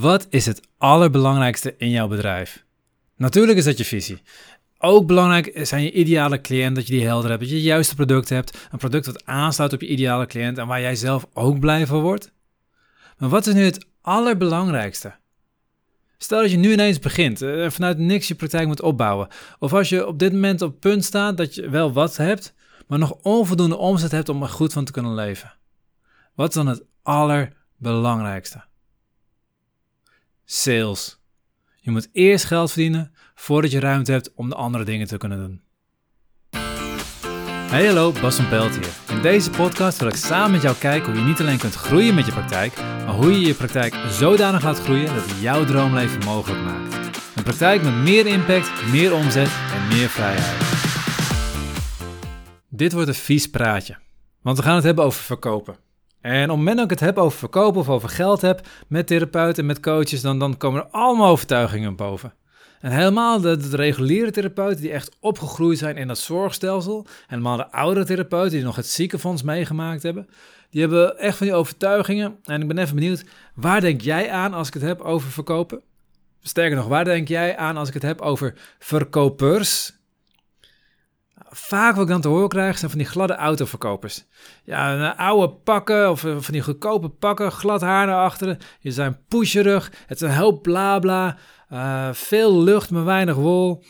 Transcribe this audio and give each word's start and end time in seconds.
Wat 0.00 0.26
is 0.30 0.46
het 0.46 0.60
allerbelangrijkste 0.78 1.74
in 1.76 1.90
jouw 1.90 2.08
bedrijf? 2.08 2.64
Natuurlijk 3.16 3.58
is 3.58 3.64
dat 3.64 3.78
je 3.78 3.84
visie. 3.84 4.22
Ook 4.78 5.06
belangrijk 5.06 5.58
zijn 5.62 5.82
je 5.82 5.92
ideale 5.92 6.40
cliënt, 6.40 6.74
dat 6.74 6.86
je 6.86 6.92
die 6.92 7.06
helder 7.06 7.28
hebt, 7.30 7.40
dat 7.40 7.50
je 7.50 7.56
het 7.56 7.64
juiste 7.64 7.94
product 7.94 8.28
hebt. 8.28 8.68
Een 8.70 8.78
product 8.78 9.04
dat 9.04 9.26
aansluit 9.26 9.72
op 9.72 9.80
je 9.80 9.86
ideale 9.86 10.26
cliënt 10.26 10.58
en 10.58 10.66
waar 10.66 10.80
jij 10.80 10.94
zelf 10.94 11.26
ook 11.32 11.58
blij 11.58 11.86
van 11.86 12.00
wordt. 12.00 12.32
Maar 13.18 13.28
wat 13.28 13.46
is 13.46 13.54
nu 13.54 13.64
het 13.64 13.86
allerbelangrijkste? 14.00 15.14
Stel 16.18 16.40
dat 16.40 16.50
je 16.50 16.56
nu 16.56 16.72
ineens 16.72 16.98
begint 16.98 17.42
eh, 17.42 17.70
vanuit 17.70 17.98
niks 17.98 18.28
je 18.28 18.34
praktijk 18.34 18.66
moet 18.66 18.82
opbouwen. 18.82 19.28
Of 19.58 19.72
als 19.72 19.88
je 19.88 20.06
op 20.06 20.18
dit 20.18 20.32
moment 20.32 20.62
op 20.62 20.80
punt 20.80 21.04
staat 21.04 21.36
dat 21.36 21.54
je 21.54 21.70
wel 21.70 21.92
wat 21.92 22.16
hebt, 22.16 22.54
maar 22.86 22.98
nog 22.98 23.12
onvoldoende 23.22 23.76
omzet 23.76 24.10
hebt 24.10 24.28
om 24.28 24.42
er 24.42 24.48
goed 24.48 24.72
van 24.72 24.84
te 24.84 24.92
kunnen 24.92 25.14
leven. 25.14 25.54
Wat 26.34 26.48
is 26.48 26.54
dan 26.54 26.66
het 26.66 26.82
allerbelangrijkste? 27.02 28.64
Sales. 30.44 31.18
Je 31.80 31.90
moet 31.90 32.08
eerst 32.12 32.44
geld 32.44 32.72
verdienen 32.72 33.12
voordat 33.34 33.70
je 33.70 33.80
ruimte 33.80 34.12
hebt 34.12 34.34
om 34.34 34.48
de 34.48 34.54
andere 34.54 34.84
dingen 34.84 35.06
te 35.06 35.16
kunnen 35.16 35.38
doen. 35.38 35.62
Hey 37.70 37.86
hallo, 37.86 38.12
Bas 38.12 38.36
van 38.36 38.48
Pelt 38.48 38.74
hier. 38.74 39.16
In 39.16 39.22
deze 39.22 39.50
podcast 39.50 39.98
wil 39.98 40.08
ik 40.08 40.14
samen 40.14 40.50
met 40.50 40.62
jou 40.62 40.76
kijken 40.76 41.12
hoe 41.12 41.20
je 41.20 41.26
niet 41.26 41.40
alleen 41.40 41.58
kunt 41.58 41.74
groeien 41.74 42.14
met 42.14 42.26
je 42.26 42.32
praktijk, 42.32 42.76
maar 42.76 43.14
hoe 43.14 43.32
je 43.32 43.46
je 43.46 43.54
praktijk 43.54 43.94
zodanig 44.08 44.62
laat 44.62 44.80
groeien 44.80 45.14
dat 45.14 45.26
het 45.26 45.40
jouw 45.40 45.64
droomleven 45.64 46.24
mogelijk 46.24 46.62
maakt. 46.62 46.94
Een 47.36 47.42
praktijk 47.42 47.82
met 47.82 47.94
meer 47.94 48.26
impact, 48.26 48.90
meer 48.90 49.14
omzet 49.14 49.50
en 49.72 49.88
meer 49.88 50.08
vrijheid. 50.08 50.62
Dit 52.68 52.92
wordt 52.92 53.08
een 53.08 53.14
vies 53.14 53.50
praatje, 53.50 53.98
want 54.42 54.56
we 54.56 54.62
gaan 54.62 54.74
het 54.74 54.84
hebben 54.84 55.04
over 55.04 55.22
verkopen. 55.22 55.83
En 56.24 56.42
op 56.42 56.48
het 56.48 56.56
moment 56.56 56.76
dat 56.76 56.84
ik 56.84 56.90
het 56.90 57.00
heb 57.00 57.18
over 57.18 57.38
verkopen 57.38 57.80
of 57.80 57.88
over 57.88 58.08
geld 58.08 58.40
heb 58.40 58.66
met 58.88 59.06
therapeuten 59.06 59.58
en 59.58 59.66
met 59.66 59.80
coaches, 59.80 60.20
dan, 60.20 60.38
dan 60.38 60.56
komen 60.56 60.80
er 60.80 60.88
allemaal 60.90 61.30
overtuigingen 61.30 61.96
boven. 61.96 62.32
En 62.80 62.90
helemaal 62.90 63.40
de, 63.40 63.56
de, 63.56 63.76
reguliere 63.76 64.30
therapeuten 64.30 64.80
die 64.80 64.90
echt 64.90 65.16
opgegroeid 65.20 65.78
zijn 65.78 65.96
in 65.96 66.06
dat 66.06 66.18
zorgstelsel, 66.18 67.06
helemaal 67.26 67.56
de 67.56 67.70
oudere 67.70 68.06
therapeuten 68.06 68.50
die 68.50 68.64
nog 68.64 68.76
het 68.76 68.86
ziekenfonds 68.86 69.42
meegemaakt 69.42 70.02
hebben, 70.02 70.28
die 70.70 70.80
hebben 70.80 71.18
echt 71.18 71.36
van 71.36 71.46
die 71.46 71.56
overtuigingen. 71.56 72.36
En 72.44 72.60
ik 72.60 72.68
ben 72.68 72.78
even 72.78 72.94
benieuwd, 72.94 73.24
waar 73.54 73.80
denk 73.80 74.00
jij 74.00 74.30
aan 74.30 74.54
als 74.54 74.68
ik 74.68 74.74
het 74.74 74.82
heb 74.82 75.00
over 75.00 75.30
verkopen? 75.30 75.80
Sterker 76.42 76.76
nog, 76.76 76.86
waar 76.86 77.04
denk 77.04 77.28
jij 77.28 77.56
aan 77.56 77.76
als 77.76 77.88
ik 77.88 77.94
het 77.94 78.02
heb 78.02 78.20
over 78.20 78.54
verkopers? 78.78 79.92
Vaak 81.56 81.94
wat 81.94 82.02
ik 82.02 82.10
dan 82.10 82.20
te 82.20 82.28
horen 82.28 82.48
krijg 82.48 82.78
zijn 82.78 82.90
van 82.90 82.98
die 82.98 83.08
gladde 83.08 83.34
autoverkopers. 83.34 84.24
Ja, 84.64 84.94
een 84.94 85.16
oude 85.16 85.54
pakken 85.54 86.10
of 86.10 86.20
van 86.20 86.52
die 86.52 86.62
goedkope 86.62 87.08
pakken, 87.08 87.52
glad 87.52 87.80
haar 87.80 88.06
naar 88.06 88.24
achteren. 88.24 88.58
Je 88.80 88.90
zijn 88.90 89.18
pusherig, 89.28 89.92
het 90.06 90.22
is 90.22 90.28
een 90.28 90.36
hoop 90.36 90.62
blabla, 90.62 91.36
uh, 91.72 92.12
veel 92.12 92.62
lucht 92.62 92.90
maar 92.90 93.04
weinig 93.04 93.36
wol, 93.36 93.84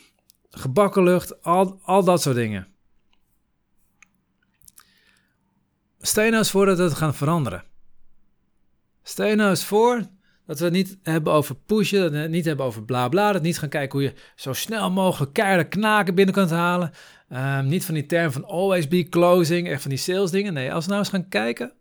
gebakken 0.51 1.03
lucht, 1.03 1.43
al, 1.43 1.81
al 1.83 2.05
dat 2.05 2.23
soort 2.23 2.37
dingen. 2.37 2.67
Stel 6.01 6.25
nou 6.25 6.37
eens 6.37 6.51
voor 6.51 6.67
dat 6.67 6.77
we 6.77 6.83
het 6.83 6.95
gaan 6.95 7.15
veranderen. 7.15 7.65
Stel 9.03 9.35
nou 9.35 9.51
eens 9.51 9.65
voor 9.65 10.03
dat 10.47 10.59
we 10.59 10.65
het 10.65 10.75
niet 10.75 10.99
hebben 11.03 11.33
over 11.33 11.55
pushen, 11.55 12.01
dat 12.01 12.13
we 12.13 12.29
niet 12.29 12.45
hebben 12.45 12.67
over 12.67 12.83
bla 12.83 13.09
bla. 13.09 13.33
Dat 13.33 13.43
niet 13.43 13.59
gaan 13.59 13.69
kijken 13.69 13.99
hoe 13.99 14.09
je 14.09 14.15
zo 14.35 14.53
snel 14.53 14.91
mogelijk 14.91 15.33
keiharde 15.33 15.69
knaken 15.69 16.15
binnen 16.15 16.35
kunt 16.35 16.51
halen. 16.51 16.93
Ehm, 17.29 17.67
niet 17.67 17.85
van 17.85 17.95
die 17.95 18.07
term 18.07 18.33
van 18.33 18.45
always 18.45 18.89
be 18.89 19.09
closing, 19.09 19.69
echt 19.69 19.81
van 19.81 19.91
die 19.91 19.99
sales 19.99 20.31
dingen. 20.31 20.53
Nee, 20.53 20.73
als 20.73 20.85
we 20.85 20.91
nou 20.91 21.03
eens 21.03 21.13
gaan 21.13 21.29
kijken, 21.29 21.73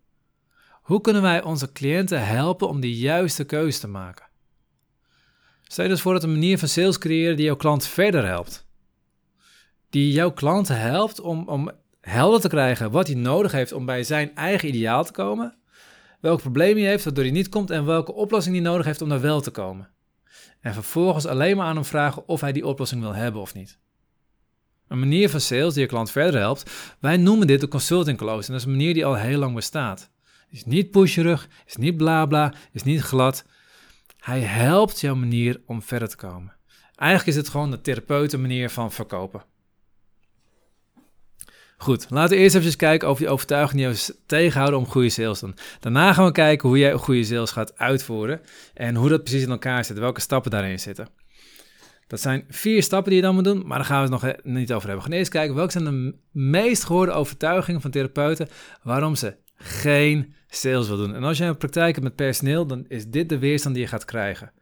hoe 0.82 1.00
kunnen 1.00 1.22
wij 1.22 1.42
onze 1.42 1.72
cliënten 1.72 2.26
helpen 2.26 2.68
om 2.68 2.80
die 2.80 2.96
juiste 2.96 3.44
keuze 3.44 3.80
te 3.80 3.88
maken? 3.88 4.26
Stel 5.62 5.84
je 5.84 5.90
dus 5.90 6.00
voor 6.00 6.12
dat 6.12 6.22
een 6.22 6.32
manier 6.32 6.58
van 6.58 6.68
sales 6.68 6.98
creëren 6.98 7.36
die 7.36 7.44
jouw 7.44 7.56
klant 7.56 7.86
verder 7.86 8.26
helpt. 8.26 8.66
Die 9.90 10.12
jouw 10.12 10.32
klant 10.32 10.68
helpt 10.68 11.20
om, 11.20 11.48
om 11.48 11.70
helder 12.00 12.40
te 12.40 12.48
krijgen 12.48 12.90
wat 12.90 13.06
hij 13.06 13.16
nodig 13.16 13.52
heeft 13.52 13.72
om 13.72 13.86
bij 13.86 14.02
zijn 14.02 14.34
eigen 14.34 14.68
ideaal 14.68 15.04
te 15.04 15.12
komen. 15.12 15.56
Welk 16.20 16.40
probleem 16.40 16.76
hij 16.76 16.86
heeft 16.86 17.04
waardoor 17.04 17.24
hij 17.24 17.32
niet 17.32 17.48
komt 17.48 17.70
en 17.70 17.84
welke 17.84 18.12
oplossing 18.12 18.54
hij 18.54 18.64
nodig 18.64 18.86
heeft 18.86 19.02
om 19.02 19.08
daar 19.08 19.20
wel 19.20 19.40
te 19.40 19.50
komen. 19.50 19.88
En 20.60 20.74
vervolgens 20.74 21.26
alleen 21.26 21.56
maar 21.56 21.66
aan 21.66 21.74
hem 21.74 21.84
vragen 21.84 22.28
of 22.28 22.40
hij 22.40 22.52
die 22.52 22.66
oplossing 22.66 23.00
wil 23.00 23.14
hebben 23.14 23.40
of 23.40 23.54
niet. 23.54 23.78
Een 24.88 24.98
manier 24.98 25.30
van 25.30 25.40
sales 25.40 25.74
die 25.74 25.82
je 25.82 25.88
klant 25.88 26.10
verder 26.10 26.40
helpt. 26.40 26.70
Wij 27.00 27.16
noemen 27.16 27.46
dit 27.46 27.60
de 27.60 27.68
consulting 27.68 28.18
close. 28.18 28.46
En 28.46 28.52
dat 28.52 28.60
is 28.60 28.64
een 28.64 28.76
manier 28.76 28.94
die 28.94 29.06
al 29.06 29.14
heel 29.14 29.38
lang 29.38 29.54
bestaat. 29.54 30.10
Is 30.50 30.64
niet 30.64 30.90
pusherig, 30.90 31.48
is 31.66 31.76
niet 31.76 31.96
blabla, 31.96 32.54
is 32.72 32.82
niet 32.82 33.00
glad. 33.00 33.44
Hij 34.18 34.40
helpt 34.40 35.00
jouw 35.00 35.14
manier 35.14 35.60
om 35.66 35.82
verder 35.82 36.08
te 36.08 36.16
komen. 36.16 36.56
Eigenlijk 36.94 37.30
is 37.30 37.36
het 37.36 37.48
gewoon 37.48 37.70
de 37.70 37.80
therapeuten 37.80 38.40
manier 38.40 38.70
van 38.70 38.92
verkopen. 38.92 39.44
Goed, 41.76 42.06
laten 42.10 42.36
we 42.36 42.42
eerst 42.42 42.54
even 42.54 42.76
kijken 42.76 43.08
over 43.08 43.22
die 43.22 43.32
overtuiging 43.32 43.80
die 43.80 43.90
je 43.90 44.14
tegenhouden 44.26 44.78
om 44.78 44.86
goede 44.86 45.08
sales 45.08 45.38
te 45.38 45.44
doen. 45.44 45.56
Daarna 45.80 46.12
gaan 46.12 46.24
we 46.24 46.32
kijken 46.32 46.68
hoe 46.68 46.78
jij 46.78 46.92
goede 46.92 47.24
sales 47.24 47.50
gaat 47.50 47.78
uitvoeren 47.78 48.40
en 48.74 48.94
hoe 48.94 49.08
dat 49.08 49.22
precies 49.22 49.42
in 49.42 49.50
elkaar 49.50 49.84
zit, 49.84 49.98
welke 49.98 50.20
stappen 50.20 50.50
daarin 50.50 50.80
zitten. 50.80 51.08
Dat 52.06 52.20
zijn 52.20 52.44
vier 52.48 52.82
stappen 52.82 53.10
die 53.10 53.20
je 53.20 53.26
dan 53.26 53.34
moet 53.34 53.44
doen, 53.44 53.66
maar 53.66 53.78
daar 53.78 53.86
gaan 53.86 54.08
we 54.08 54.14
het 54.14 54.22
nog 54.22 54.54
niet 54.54 54.72
over 54.72 54.88
hebben. 54.88 55.04
We 55.04 55.10
gaan 55.10 55.18
eerst 55.18 55.30
kijken 55.30 55.54
welke 55.54 55.72
zijn 55.72 55.84
de 55.84 56.14
meest 56.30 56.84
gehoorde 56.84 57.12
overtuigingen 57.12 57.80
van 57.80 57.90
therapeuten 57.90 58.48
waarom 58.82 59.14
ze 59.14 59.36
geen 59.56 60.34
sales 60.48 60.88
wil 60.88 60.96
doen. 60.96 61.14
En 61.14 61.24
als 61.24 61.38
jij 61.38 61.48
een 61.48 61.56
praktijk 61.56 61.92
hebt 61.92 62.06
met 62.06 62.16
personeel, 62.16 62.66
dan 62.66 62.84
is 62.88 63.06
dit 63.06 63.28
de 63.28 63.38
weerstand 63.38 63.74
die 63.74 63.84
je 63.84 63.90
gaat 63.90 64.04
krijgen. 64.04 64.52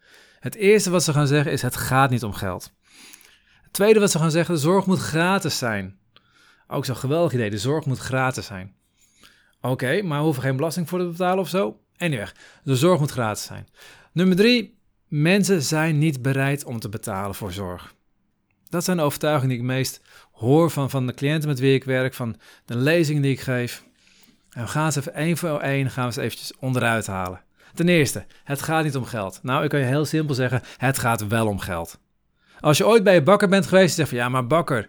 Het 0.41 0.55
eerste 0.55 0.91
wat 0.91 1.03
ze 1.03 1.13
gaan 1.13 1.27
zeggen 1.27 1.53
is: 1.53 1.63
het 1.63 1.77
gaat 1.77 2.11
niet 2.11 2.25
om 2.25 2.33
geld. 2.33 2.73
Het 3.63 3.73
tweede 3.73 4.01
wat 4.01 4.11
ze 4.11 4.19
gaan 4.19 4.31
zeggen: 4.31 4.55
de 4.55 4.61
zorg 4.61 4.87
moet 4.87 4.99
gratis 4.99 5.59
zijn. 5.59 5.99
Ook 6.69 6.85
zo'n 6.85 6.97
geweldig 6.97 7.33
idee, 7.33 7.51
de 7.51 7.59
zorg 7.59 7.87
moet 7.87 7.99
gratis 7.99 8.47
zijn. 8.47 8.75
Oké, 9.61 10.03
maar 10.03 10.19
we 10.19 10.25
hoeven 10.25 10.43
geen 10.43 10.57
belasting 10.57 10.89
voor 10.89 10.99
te 10.99 11.07
betalen 11.07 11.39
of 11.39 11.49
zo. 11.49 11.81
Anyway, 11.97 12.29
de 12.65 12.77
zorg 12.77 13.01
moet 13.01 13.11
gratis 13.11 13.45
zijn. 13.45 13.69
Nummer 14.13 14.37
drie, 14.37 14.79
Mensen 15.15 15.63
zijn 15.63 15.99
niet 15.99 16.23
bereid 16.23 16.65
om 16.65 16.81
te 16.81 16.89
betalen 16.89 17.35
voor 17.35 17.53
zorg. 17.53 17.95
Dat 18.69 18.85
zijn 18.85 18.97
de 18.97 19.03
overtuigingen 19.03 19.49
die 19.49 19.59
ik 19.59 19.65
meest 19.65 20.01
hoor 20.33 20.71
van, 20.71 20.91
van 20.91 21.07
de 21.07 21.15
cliënten 21.15 21.49
met 21.49 21.59
wie 21.59 21.75
ik 21.75 21.85
werk, 21.85 22.15
van 22.15 22.37
de 22.65 22.77
lezingen 22.77 23.23
die 23.23 23.33
ik 23.33 23.41
geef. 23.41 23.85
En 24.51 24.63
we 24.63 24.69
gaan 24.69 24.93
ze 24.93 24.99
even 24.99 25.15
één 25.15 25.37
voor 25.37 25.61
één 25.61 25.91
gaan 25.91 26.07
we 26.07 26.13
ze 26.13 26.21
eventjes 26.21 26.57
onderuit 26.57 27.07
halen. 27.07 27.41
Ten 27.75 27.89
eerste, 27.89 28.27
het 28.45 28.63
gaat 28.63 28.85
niet 28.85 28.97
om 28.97 29.05
geld. 29.05 29.41
Nou, 29.43 29.65
ik 29.65 29.71
kan 29.71 29.81
je 29.81 29.87
heel 29.87 30.05
simpel 30.05 30.35
zeggen, 30.35 30.63
het 30.77 30.99
gaat 30.99 31.27
wel 31.27 31.47
om 31.47 31.59
geld. 31.59 32.01
Als 32.61 32.79
je 32.79 32.87
ooit 32.87 33.05
bij 33.05 33.15
je 33.15 33.23
bakker 33.23 33.49
bent 33.49 33.67
geweest 33.67 33.89
en 33.89 33.95
zegt 33.95 34.09
van 34.09 34.19
ja, 34.19 34.29
maar 34.29 34.47
bakker, 34.47 34.87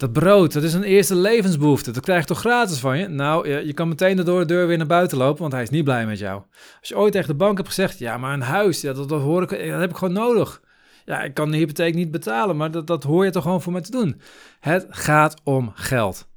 dat 0.00 0.12
brood, 0.12 0.52
dat 0.52 0.62
is 0.62 0.74
een 0.74 0.82
eerste 0.82 1.14
levensbehoefte. 1.14 1.90
Dat 1.90 2.02
krijg 2.02 2.20
je 2.20 2.26
toch 2.26 2.38
gratis 2.38 2.78
van 2.78 2.98
je? 2.98 3.08
Nou, 3.08 3.48
je, 3.48 3.66
je 3.66 3.72
kan 3.72 3.88
meteen 3.88 4.16
door 4.16 4.40
de 4.40 4.46
deur 4.46 4.66
weer 4.66 4.76
naar 4.76 4.86
buiten 4.86 5.18
lopen, 5.18 5.40
want 5.40 5.52
hij 5.52 5.62
is 5.62 5.70
niet 5.70 5.84
blij 5.84 6.06
met 6.06 6.18
jou. 6.18 6.42
Als 6.80 6.88
je 6.88 6.96
ooit 6.96 7.12
tegen 7.12 7.28
de 7.28 7.34
bank 7.34 7.56
hebt 7.56 7.68
gezegd, 7.68 7.98
ja, 7.98 8.18
maar 8.18 8.32
een 8.32 8.40
huis, 8.40 8.80
ja, 8.80 8.92
dat, 8.92 9.08
dat, 9.08 9.20
hoor 9.20 9.42
ik, 9.42 9.48
dat 9.48 9.80
heb 9.80 9.90
ik 9.90 9.96
gewoon 9.96 10.14
nodig. 10.14 10.62
Ja, 11.04 11.22
ik 11.22 11.34
kan 11.34 11.50
de 11.50 11.56
hypotheek 11.56 11.94
niet 11.94 12.10
betalen, 12.10 12.56
maar 12.56 12.70
dat, 12.70 12.86
dat 12.86 13.02
hoor 13.02 13.24
je 13.24 13.30
toch 13.30 13.42
gewoon 13.42 13.62
voor 13.62 13.72
me 13.72 13.80
te 13.80 13.90
doen. 13.90 14.20
Het 14.60 14.86
gaat 14.88 15.40
om 15.44 15.72
geld. 15.74 16.28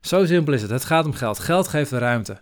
Zo 0.00 0.26
simpel 0.26 0.52
is 0.52 0.62
het. 0.62 0.70
Het 0.70 0.84
gaat 0.84 1.04
om 1.04 1.12
geld. 1.12 1.38
Geld 1.38 1.68
geeft 1.68 1.90
ruimte. 1.90 2.40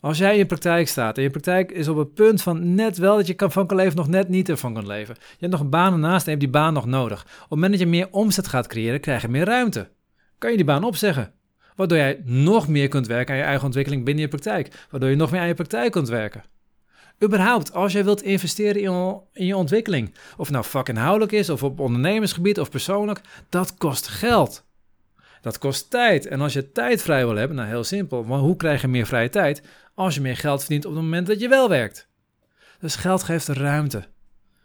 Als 0.00 0.18
jij 0.18 0.32
in 0.32 0.38
je 0.38 0.46
praktijk 0.46 0.88
staat 0.88 1.16
en 1.16 1.22
je 1.22 1.30
praktijk 1.30 1.72
is 1.72 1.88
op 1.88 1.96
het 1.96 2.14
punt 2.14 2.42
van 2.42 2.74
net 2.74 2.98
wel 2.98 3.16
dat 3.16 3.26
je 3.26 3.34
kan 3.34 3.52
van 3.52 3.66
kan 3.66 3.76
leven, 3.76 3.96
nog 3.96 4.08
net 4.08 4.28
niet 4.28 4.48
ervan 4.48 4.74
kan 4.74 4.86
leven. 4.86 5.14
Je 5.18 5.36
hebt 5.38 5.52
nog 5.52 5.60
een 5.60 5.70
baan 5.70 5.92
ernaast 5.92 6.26
en 6.26 6.32
je 6.32 6.38
hebt 6.38 6.52
die 6.52 6.60
baan 6.60 6.72
nog 6.72 6.86
nodig. 6.86 7.20
Op 7.22 7.40
het 7.40 7.48
moment 7.50 7.70
dat 7.70 7.80
je 7.80 7.86
meer 7.86 8.08
omzet 8.10 8.48
gaat 8.48 8.66
creëren, 8.66 9.00
krijg 9.00 9.22
je 9.22 9.28
meer 9.28 9.44
ruimte. 9.44 9.88
Kan 10.38 10.50
je 10.50 10.56
die 10.56 10.66
baan 10.66 10.84
opzeggen. 10.84 11.32
Waardoor 11.76 11.98
jij 11.98 12.20
nog 12.24 12.68
meer 12.68 12.88
kunt 12.88 13.06
werken 13.06 13.34
aan 13.34 13.40
je 13.40 13.46
eigen 13.46 13.64
ontwikkeling 13.64 14.04
binnen 14.04 14.22
je 14.22 14.28
praktijk. 14.28 14.86
Waardoor 14.90 15.10
je 15.10 15.16
nog 15.16 15.30
meer 15.30 15.40
aan 15.40 15.46
je 15.46 15.54
praktijk 15.54 15.92
kunt 15.92 16.08
werken. 16.08 16.44
Überhaupt, 17.24 17.74
als 17.74 17.92
jij 17.92 18.04
wilt 18.04 18.22
investeren 18.22 18.82
in 18.82 19.20
in 19.32 19.46
je 19.46 19.56
ontwikkeling, 19.56 20.14
of 20.36 20.50
nou 20.50 20.64
vakinhoudelijk 20.64 21.32
is, 21.32 21.50
of 21.50 21.62
op 21.62 21.80
ondernemersgebied 21.80 22.60
of 22.60 22.70
persoonlijk, 22.70 23.20
dat 23.48 23.74
kost 23.74 24.08
geld. 24.08 24.64
Dat 25.40 25.58
kost 25.58 25.90
tijd. 25.90 26.26
En 26.26 26.40
als 26.40 26.52
je 26.52 26.72
tijd 26.72 27.02
vrij 27.02 27.26
wil 27.26 27.36
hebben, 27.36 27.56
nou 27.56 27.68
heel 27.68 27.84
simpel, 27.84 28.22
maar 28.22 28.38
hoe 28.38 28.56
krijg 28.56 28.80
je 28.80 28.88
meer 28.88 29.06
vrije 29.06 29.28
tijd? 29.28 29.62
Als 30.00 30.14
je 30.14 30.20
meer 30.20 30.36
geld 30.36 30.60
verdient 30.60 30.84
op 30.84 30.92
het 30.92 31.02
moment 31.02 31.26
dat 31.26 31.40
je 31.40 31.48
wel 31.48 31.68
werkt. 31.68 32.08
Dus 32.78 32.96
geld 32.96 33.22
geeft 33.22 33.48
ruimte. 33.48 34.08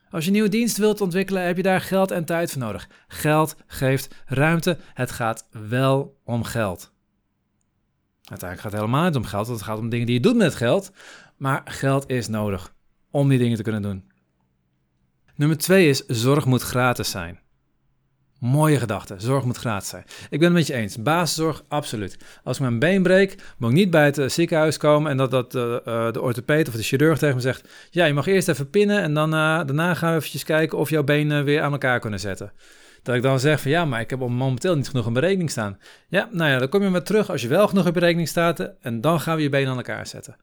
Als 0.10 0.24
je 0.24 0.28
een 0.28 0.36
nieuwe 0.36 0.50
dienst 0.50 0.78
wilt 0.78 1.02
ontwikkelen, 1.02 1.44
heb 1.44 1.58
je 1.58 1.64
daar 1.64 1.82
geld 1.82 2.12
en 2.12 2.26
tijd 2.26 2.52
voor 2.52 2.62
nodig. 2.62 2.90
Geld 3.08 3.56
geeft 3.68 4.16
ruimte. 4.26 4.78
Het 4.94 5.12
gaat 5.12 5.48
wel 5.52 6.18
om 6.24 6.44
geld. 6.44 6.94
Uiteindelijk 8.24 8.62
gaat 8.62 8.72
het 8.72 8.82
helemaal 8.82 9.06
niet 9.06 9.16
om 9.16 9.26
geld, 9.26 9.48
want 9.48 9.60
het 9.60 9.68
gaat 9.68 9.78
om 9.78 9.90
dingen 9.90 10.06
die 10.06 10.16
je 10.16 10.22
doet 10.22 10.36
met 10.36 10.56
geld. 10.56 10.92
Maar 11.38 11.62
geld 11.66 12.10
is 12.10 12.28
nodig 12.28 12.74
om 13.12 13.30
die 13.30 13.40
dingen 13.40 13.58
te 13.58 13.64
kunnen 13.64 13.82
doen. 13.82 14.12
Nummer 15.36 15.58
twee 15.58 15.90
is: 15.90 16.06
zorg 16.06 16.46
moet 16.46 16.62
gratis 16.62 17.10
zijn. 17.10 17.40
Mooie 18.46 18.80
gedachte. 18.80 19.16
Zorg 19.18 19.44
moet 19.44 19.58
gratis 19.58 19.90
zijn. 19.90 20.04
Ik 20.30 20.40
ben 20.40 20.48
het 20.48 20.58
met 20.58 20.68
je 20.68 20.74
eens. 20.74 21.02
Basiszorg, 21.02 21.64
absoluut. 21.68 22.18
Als 22.44 22.58
ik 22.58 22.62
mijn 22.62 22.80
been 22.80 23.04
breek, 23.04 23.36
moet 23.58 23.70
ik 23.70 23.76
niet 23.76 23.90
bij 23.90 24.06
het 24.06 24.18
eh, 24.18 24.30
ziekenhuis 24.30 24.78
komen 24.78 25.12
en 25.12 25.18
dat, 25.18 25.32
dat 25.32 25.56
uh, 25.56 25.62
de 26.12 26.22
orthopeed 26.22 26.68
of 26.68 26.74
de 26.74 26.84
chirurg 26.84 27.18
tegen 27.18 27.36
me 27.36 27.42
zegt: 27.42 27.68
Ja, 27.90 28.06
je 28.06 28.14
mag 28.14 28.28
eerst 28.28 28.48
even 28.48 28.70
pinnen 28.70 29.02
en 29.02 29.14
dan, 29.14 29.32
daarna 29.32 29.94
gaan 29.94 30.12
we 30.12 30.18
eventjes 30.18 30.44
kijken 30.44 30.78
of 30.78 30.90
jouw 30.90 31.04
benen 31.04 31.44
weer 31.44 31.62
aan 31.62 31.72
elkaar 31.72 32.00
kunnen 32.00 32.20
zetten. 32.20 32.52
Dat 33.04 33.16
ik 33.16 33.22
dan 33.22 33.40
zeg 33.40 33.62
van 33.62 33.72
ja, 33.72 33.86
maar 33.86 34.00
ik 34.00 34.10
heb 34.10 34.20
momenteel 34.20 34.76
niet 34.76 34.90
genoeg 34.90 35.08
in 35.08 35.14
berekening 35.14 35.52
staan. 35.52 35.80
Ja, 36.08 36.30
nou 36.32 36.52
ja, 36.52 36.58
dan 36.58 36.70
kom 36.70 36.84
je 36.84 36.90
maar 36.90 37.04
terug 37.04 37.30
als 37.30 37.42
je 37.42 37.48
wel 37.48 37.68
genoeg 37.68 37.86
in 37.86 37.94
berekening 37.94 38.28
staat 38.28 38.72
en 38.82 39.02
dan 39.02 39.20
gaan 39.20 39.36
we 39.36 39.42
je 39.42 39.50
benen 39.50 39.70
aan 39.70 39.78
elkaar 39.78 40.08
zetten. 40.08 40.36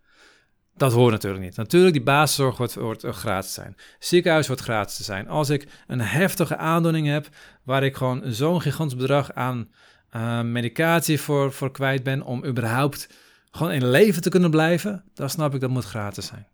Dat 0.77 0.93
hoort 0.93 1.13
natuurlijk 1.13 1.45
niet. 1.45 1.57
Natuurlijk, 1.57 1.93
die 1.93 2.03
basiszorg 2.03 2.57
wordt, 2.57 2.75
wordt 2.75 3.05
gratis 3.05 3.53
zijn. 3.53 3.77
Ziekenhuis 3.99 4.47
wordt 4.47 4.63
gratis 4.63 4.97
te 4.97 5.03
zijn. 5.03 5.29
Als 5.29 5.51
ik 5.51 5.67
een 5.87 6.01
heftige 6.01 6.57
aandoening 6.57 7.07
heb, 7.07 7.29
waar 7.63 7.83
ik 7.83 7.97
gewoon 7.97 8.23
zo'n 8.27 8.61
gigantisch 8.61 8.97
bedrag 8.97 9.33
aan 9.33 9.69
uh, 10.17 10.43
medicatie 10.43 11.21
voor, 11.21 11.53
voor 11.53 11.71
kwijt 11.71 12.03
ben, 12.03 12.23
om 12.23 12.45
überhaupt 12.45 13.09
gewoon 13.51 13.73
in 13.73 13.91
leven 13.91 14.23
te 14.23 14.31
kunnen 14.31 14.51
blijven, 14.51 15.05
dan 15.15 15.31
snap 15.31 15.55
ik 15.55 15.61
dat 15.61 15.71
moet 15.71 15.85
gratis 15.85 16.27
zijn. 16.27 16.47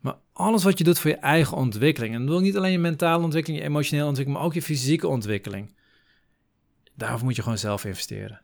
Maar 0.00 0.16
alles 0.32 0.64
wat 0.64 0.78
je 0.78 0.84
doet 0.84 0.98
voor 0.98 1.10
je 1.10 1.16
eigen 1.16 1.56
ontwikkeling, 1.56 2.14
en 2.14 2.20
bedoel 2.20 2.38
ik 2.38 2.44
niet 2.44 2.56
alleen 2.56 2.72
je 2.72 2.78
mentale 2.78 3.24
ontwikkeling, 3.24 3.62
je 3.62 3.68
emotionele 3.68 4.06
ontwikkeling, 4.06 4.42
maar 4.42 4.50
ook 4.50 4.54
je 4.54 4.62
fysieke 4.62 5.08
ontwikkeling, 5.08 5.74
daarvoor 6.94 7.24
moet 7.24 7.36
je 7.36 7.42
gewoon 7.42 7.58
zelf 7.58 7.84
investeren. 7.84 8.41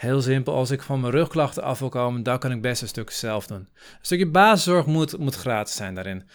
Heel 0.00 0.22
simpel, 0.22 0.54
als 0.54 0.70
ik 0.70 0.82
van 0.82 1.00
mijn 1.00 1.12
rugklachten 1.12 1.62
af 1.62 1.78
wil 1.78 1.88
komen, 1.88 2.22
dan 2.22 2.38
kan 2.38 2.52
ik 2.52 2.62
best 2.62 2.82
een 2.82 2.88
stuk 2.88 3.10
zelf 3.10 3.46
doen. 3.46 3.58
Een 3.58 3.98
stukje 4.00 4.26
basiszorg 4.26 4.86
moet, 4.86 5.18
moet 5.18 5.34
gratis 5.34 5.74
zijn 5.74 5.94
daarin. 5.94 6.28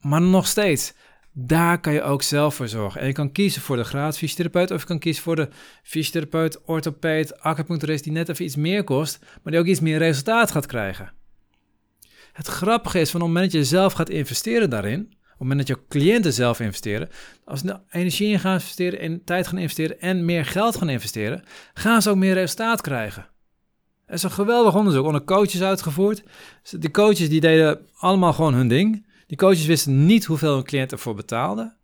Maar 0.00 0.22
nog 0.22 0.46
steeds, 0.46 0.94
daar 1.32 1.80
kan 1.80 1.92
je 1.92 2.02
ook 2.02 2.22
zelf 2.22 2.54
voor 2.54 2.68
zorgen. 2.68 3.00
En 3.00 3.06
je 3.06 3.12
kan 3.12 3.32
kiezen 3.32 3.62
voor 3.62 3.76
de 3.76 3.84
gratis 3.84 4.18
fysiotherapeut 4.18 4.70
of 4.70 4.80
je 4.80 4.86
kan 4.86 4.98
kiezen 4.98 5.22
voor 5.22 5.36
de 5.36 5.48
fysiotherapeut, 5.82 6.64
orthopeed, 6.64 7.40
acupuncturist 7.40 8.04
die 8.04 8.12
net 8.12 8.28
even 8.28 8.44
iets 8.44 8.56
meer 8.56 8.84
kost, 8.84 9.18
maar 9.42 9.52
die 9.52 9.60
ook 9.60 9.66
iets 9.66 9.80
meer 9.80 9.98
resultaat 9.98 10.50
gaat 10.50 10.66
krijgen. 10.66 11.12
Het 12.32 12.46
grappige 12.46 13.00
is, 13.00 13.10
van 13.10 13.20
op 13.20 13.26
het 13.26 13.34
moment 13.34 13.52
dat 13.52 13.60
je 13.60 13.68
zelf 13.68 13.92
gaat 13.92 14.08
investeren 14.10 14.70
daarin, 14.70 15.16
het 15.34 15.42
moment 15.48 15.66
dat 15.66 15.76
je 15.76 15.86
cliënten 15.88 16.32
zelf 16.32 16.60
investeren, 16.60 17.08
als 17.44 17.60
ze 17.60 17.80
energie 17.90 18.28
in 18.28 18.40
gaan 18.40 18.52
investeren, 18.52 19.00
in 19.00 19.24
tijd 19.24 19.46
gaan 19.46 19.58
investeren 19.58 20.00
en 20.00 20.24
meer 20.24 20.44
geld 20.44 20.76
gaan 20.76 20.88
investeren, 20.88 21.44
gaan 21.74 22.02
ze 22.02 22.10
ook 22.10 22.16
meer 22.16 22.34
resultaat 22.34 22.80
krijgen. 22.80 23.26
Er 24.06 24.14
is 24.14 24.22
een 24.22 24.30
geweldig 24.30 24.74
onderzoek 24.74 25.06
onder 25.06 25.24
coaches 25.24 25.62
uitgevoerd. 25.62 26.22
De 26.70 26.90
coaches 26.90 27.28
die 27.28 27.40
deden 27.40 27.86
allemaal 27.96 28.32
gewoon 28.32 28.54
hun 28.54 28.68
ding. 28.68 29.06
Die 29.26 29.36
coaches 29.36 29.66
wisten 29.66 30.06
niet 30.06 30.24
hoeveel 30.24 30.54
hun 30.54 30.64
cliënt 30.64 30.92
ervoor 30.92 31.14
betaalde. 31.14 31.76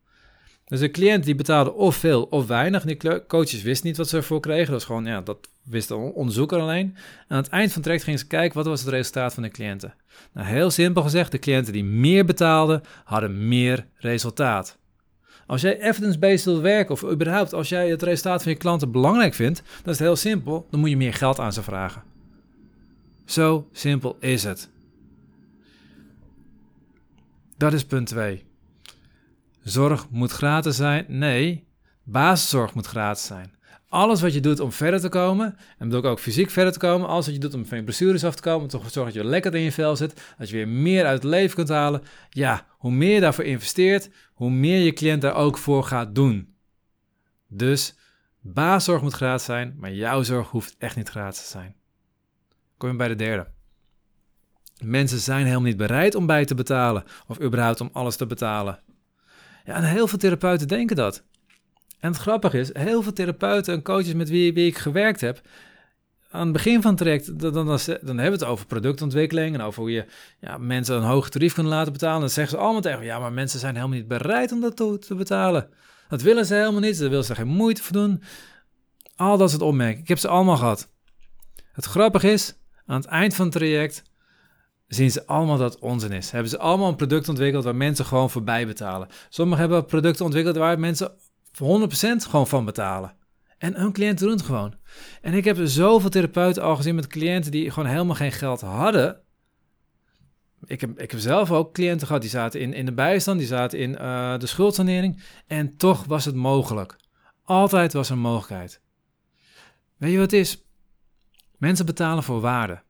Dus 0.70 0.80
de 0.80 0.90
cliënt 0.90 1.24
die 1.24 1.34
betaalde 1.34 1.72
of 1.72 1.96
veel 1.96 2.22
of 2.22 2.46
weinig. 2.46 2.84
Die 2.84 3.26
coaches 3.26 3.62
wisten 3.62 3.86
niet 3.86 3.96
wat 3.96 4.08
ze 4.08 4.16
ervoor 4.16 4.40
kregen. 4.40 4.64
Dat 4.64 4.74
was 4.74 4.84
gewoon, 4.84 5.04
ja, 5.04 5.20
dat 5.20 5.48
wist 5.62 5.88
de 5.88 5.94
onderzoeker 5.94 6.60
alleen. 6.60 6.96
aan 7.28 7.36
het 7.36 7.48
eind 7.48 7.66
van 7.66 7.74
het 7.74 7.82
traject 7.82 8.04
gingen 8.04 8.18
ze 8.18 8.26
kijken 8.26 8.56
wat 8.56 8.66
was 8.66 8.80
het 8.80 8.88
resultaat 8.88 9.34
van 9.34 9.42
de 9.42 9.48
cliënten. 9.48 9.94
Nou, 10.32 10.46
heel 10.46 10.70
simpel 10.70 11.02
gezegd, 11.02 11.32
de 11.32 11.38
cliënten 11.38 11.72
die 11.72 11.84
meer 11.84 12.24
betaalden, 12.24 12.82
hadden 13.04 13.48
meer 13.48 13.86
resultaat. 13.96 14.78
Als 15.46 15.60
jij 15.60 15.80
evidence-based 15.80 16.44
wil 16.44 16.60
werken, 16.60 16.94
of 16.94 17.04
überhaupt 17.04 17.54
als 17.54 17.68
jij 17.68 17.88
het 17.88 18.02
resultaat 18.02 18.42
van 18.42 18.52
je 18.52 18.58
klanten 18.58 18.90
belangrijk 18.90 19.34
vindt, 19.34 19.62
dan 19.82 19.92
is 19.92 19.98
het 19.98 20.08
heel 20.08 20.16
simpel, 20.16 20.66
dan 20.70 20.80
moet 20.80 20.90
je 20.90 20.96
meer 20.96 21.14
geld 21.14 21.38
aan 21.38 21.52
ze 21.52 21.62
vragen. 21.62 22.02
Zo 23.24 23.68
simpel 23.72 24.16
is 24.20 24.44
het. 24.44 24.70
Dat 27.56 27.72
is 27.72 27.84
punt 27.84 28.06
2. 28.06 28.44
Zorg 29.62 30.06
moet 30.10 30.30
gratis 30.30 30.76
zijn? 30.76 31.04
Nee, 31.08 31.66
basiszorg 32.02 32.74
moet 32.74 32.86
gratis 32.86 33.26
zijn. 33.26 33.58
Alles 33.88 34.20
wat 34.20 34.34
je 34.34 34.40
doet 34.40 34.60
om 34.60 34.72
verder 34.72 35.00
te 35.00 35.08
komen, 35.08 35.56
en 35.78 35.88
bedoel 35.88 35.98
ik 35.98 36.10
ook 36.10 36.20
fysiek 36.20 36.50
verder 36.50 36.72
te 36.72 36.78
komen, 36.78 37.08
alles 37.08 37.24
wat 37.24 37.34
je 37.34 37.40
doet 37.40 37.54
om 37.54 37.66
van 37.66 37.78
je 37.78 37.84
blessures 37.84 38.24
af 38.24 38.34
te 38.34 38.42
komen, 38.42 38.62
om 38.62 38.68
te 38.68 38.76
zorgen 38.76 39.14
dat 39.14 39.22
je 39.22 39.28
lekker 39.28 39.54
in 39.54 39.62
je 39.62 39.72
vel 39.72 39.96
zit, 39.96 40.34
dat 40.38 40.48
je 40.48 40.56
weer 40.56 40.68
meer 40.68 41.06
uit 41.06 41.22
het 41.22 41.30
leven 41.30 41.54
kunt 41.54 41.68
halen. 41.68 42.02
Ja, 42.30 42.66
hoe 42.70 42.90
meer 42.90 43.14
je 43.14 43.20
daarvoor 43.20 43.44
investeert, 43.44 44.10
hoe 44.32 44.50
meer 44.50 44.78
je 44.78 44.92
cliënt 44.92 45.22
daar 45.22 45.34
ook 45.34 45.58
voor 45.58 45.84
gaat 45.84 46.14
doen. 46.14 46.54
Dus 47.48 47.94
basiszorg 48.40 49.02
moet 49.02 49.12
gratis 49.12 49.44
zijn, 49.44 49.74
maar 49.78 49.92
jouw 49.92 50.22
zorg 50.22 50.48
hoeft 50.48 50.74
echt 50.78 50.96
niet 50.96 51.08
gratis 51.08 51.42
te 51.42 51.48
zijn. 51.48 51.74
Kom 52.76 52.90
je 52.90 52.96
bij 52.96 53.08
de 53.08 53.16
derde. 53.16 53.46
Mensen 54.84 55.18
zijn 55.18 55.44
helemaal 55.44 55.62
niet 55.62 55.76
bereid 55.76 56.14
om 56.14 56.26
bij 56.26 56.44
te 56.44 56.54
betalen 56.54 57.04
of 57.26 57.40
überhaupt 57.40 57.80
om 57.80 57.90
alles 57.92 58.16
te 58.16 58.26
betalen. 58.26 58.78
Ja, 59.64 59.74
en 59.74 59.84
heel 59.84 60.06
veel 60.06 60.18
therapeuten 60.18 60.68
denken 60.68 60.96
dat. 60.96 61.22
En 62.00 62.10
het 62.12 62.20
grappige 62.20 62.58
is, 62.58 62.70
heel 62.72 63.02
veel 63.02 63.12
therapeuten 63.12 63.74
en 63.74 63.82
coaches 63.82 64.14
met 64.14 64.28
wie, 64.28 64.52
ik 64.52 64.78
gewerkt 64.78 65.20
heb, 65.20 65.40
aan 66.30 66.42
het 66.42 66.52
begin 66.52 66.82
van 66.82 66.90
het 66.90 67.00
traject, 67.00 67.40
dan, 67.40 67.52
dan, 67.52 67.66
dan, 67.66 67.78
hebben 68.02 68.16
we 68.16 68.22
het 68.22 68.44
over 68.44 68.66
productontwikkeling 68.66 69.54
en 69.54 69.60
over 69.60 69.80
hoe 69.80 69.90
je 69.90 70.04
ja, 70.40 70.58
mensen 70.58 70.96
een 70.96 71.02
hoog 71.02 71.28
tarief 71.28 71.54
kunnen 71.54 71.72
laten 71.72 71.92
betalen. 71.92 72.20
Dan 72.20 72.30
zeggen 72.30 72.56
ze 72.56 72.62
allemaal 72.62 72.80
tegen 72.80 73.04
ja, 73.04 73.18
maar 73.18 73.32
mensen 73.32 73.60
zijn 73.60 73.74
helemaal 73.74 73.96
niet 73.96 74.08
bereid 74.08 74.52
om 74.52 74.60
dat 74.60 74.76
te, 74.76 74.98
te 74.98 75.14
betalen. 75.14 75.68
Dat 76.08 76.22
willen 76.22 76.46
ze 76.46 76.54
helemaal 76.54 76.80
niet, 76.80 76.98
daar 76.98 77.08
willen 77.08 77.24
ze 77.24 77.34
geen 77.34 77.46
moeite 77.46 77.82
voor 77.82 77.92
doen. 77.92 78.22
Al 79.16 79.36
dat 79.36 79.50
soort 79.50 79.62
opmerkingen, 79.62 80.02
ik 80.02 80.08
heb 80.08 80.18
ze 80.18 80.28
allemaal 80.28 80.56
gehad. 80.56 80.88
Het 81.72 81.84
grappige 81.84 82.30
is, 82.30 82.54
aan 82.86 82.96
het 82.96 83.06
eind 83.06 83.34
van 83.34 83.44
het 83.44 83.54
traject 83.54 84.02
zien 84.94 85.10
ze 85.10 85.26
allemaal 85.26 85.58
dat 85.58 85.78
onzin 85.78 86.12
is. 86.12 86.30
Hebben 86.30 86.50
ze 86.50 86.58
allemaal 86.58 86.88
een 86.88 86.96
product 86.96 87.28
ontwikkeld 87.28 87.64
waar 87.64 87.76
mensen 87.76 88.04
gewoon 88.04 88.30
voorbij 88.30 88.66
betalen. 88.66 89.08
Sommigen 89.28 89.60
hebben 89.60 89.84
producten 89.84 90.24
ontwikkeld 90.24 90.56
waar 90.56 90.78
mensen 90.78 91.12
voor 91.52 91.88
100% 91.88 91.92
gewoon 92.16 92.46
van 92.46 92.64
betalen. 92.64 93.16
En 93.58 93.74
hun 93.74 93.92
cliënten 93.92 94.26
doen 94.26 94.36
het 94.36 94.44
gewoon. 94.44 94.74
En 95.22 95.34
ik 95.34 95.44
heb 95.44 95.58
zoveel 95.62 96.10
therapeuten 96.10 96.62
al 96.62 96.76
gezien 96.76 96.94
met 96.94 97.06
cliënten 97.06 97.50
die 97.50 97.70
gewoon 97.70 97.88
helemaal 97.88 98.14
geen 98.14 98.32
geld 98.32 98.60
hadden. 98.60 99.20
Ik 100.64 100.80
heb, 100.80 101.00
ik 101.00 101.10
heb 101.10 101.20
zelf 101.20 101.50
ook 101.50 101.74
cliënten 101.74 102.06
gehad 102.06 102.22
die 102.22 102.30
zaten 102.30 102.60
in, 102.60 102.72
in 102.72 102.84
de 102.84 102.92
bijstand, 102.92 103.38
die 103.38 103.48
zaten 103.48 103.78
in 103.78 103.90
uh, 103.90 104.38
de 104.38 104.46
schuldsanering. 104.46 105.22
En 105.46 105.76
toch 105.76 106.04
was 106.04 106.24
het 106.24 106.34
mogelijk. 106.34 106.96
Altijd 107.44 107.92
was 107.92 108.08
er 108.08 108.14
een 108.14 108.20
mogelijkheid. 108.20 108.80
Weet 109.96 110.10
je 110.10 110.18
wat 110.18 110.30
het 110.30 110.40
is? 110.40 110.64
Mensen 111.56 111.86
betalen 111.86 112.22
voor 112.22 112.40
waarde. 112.40 112.82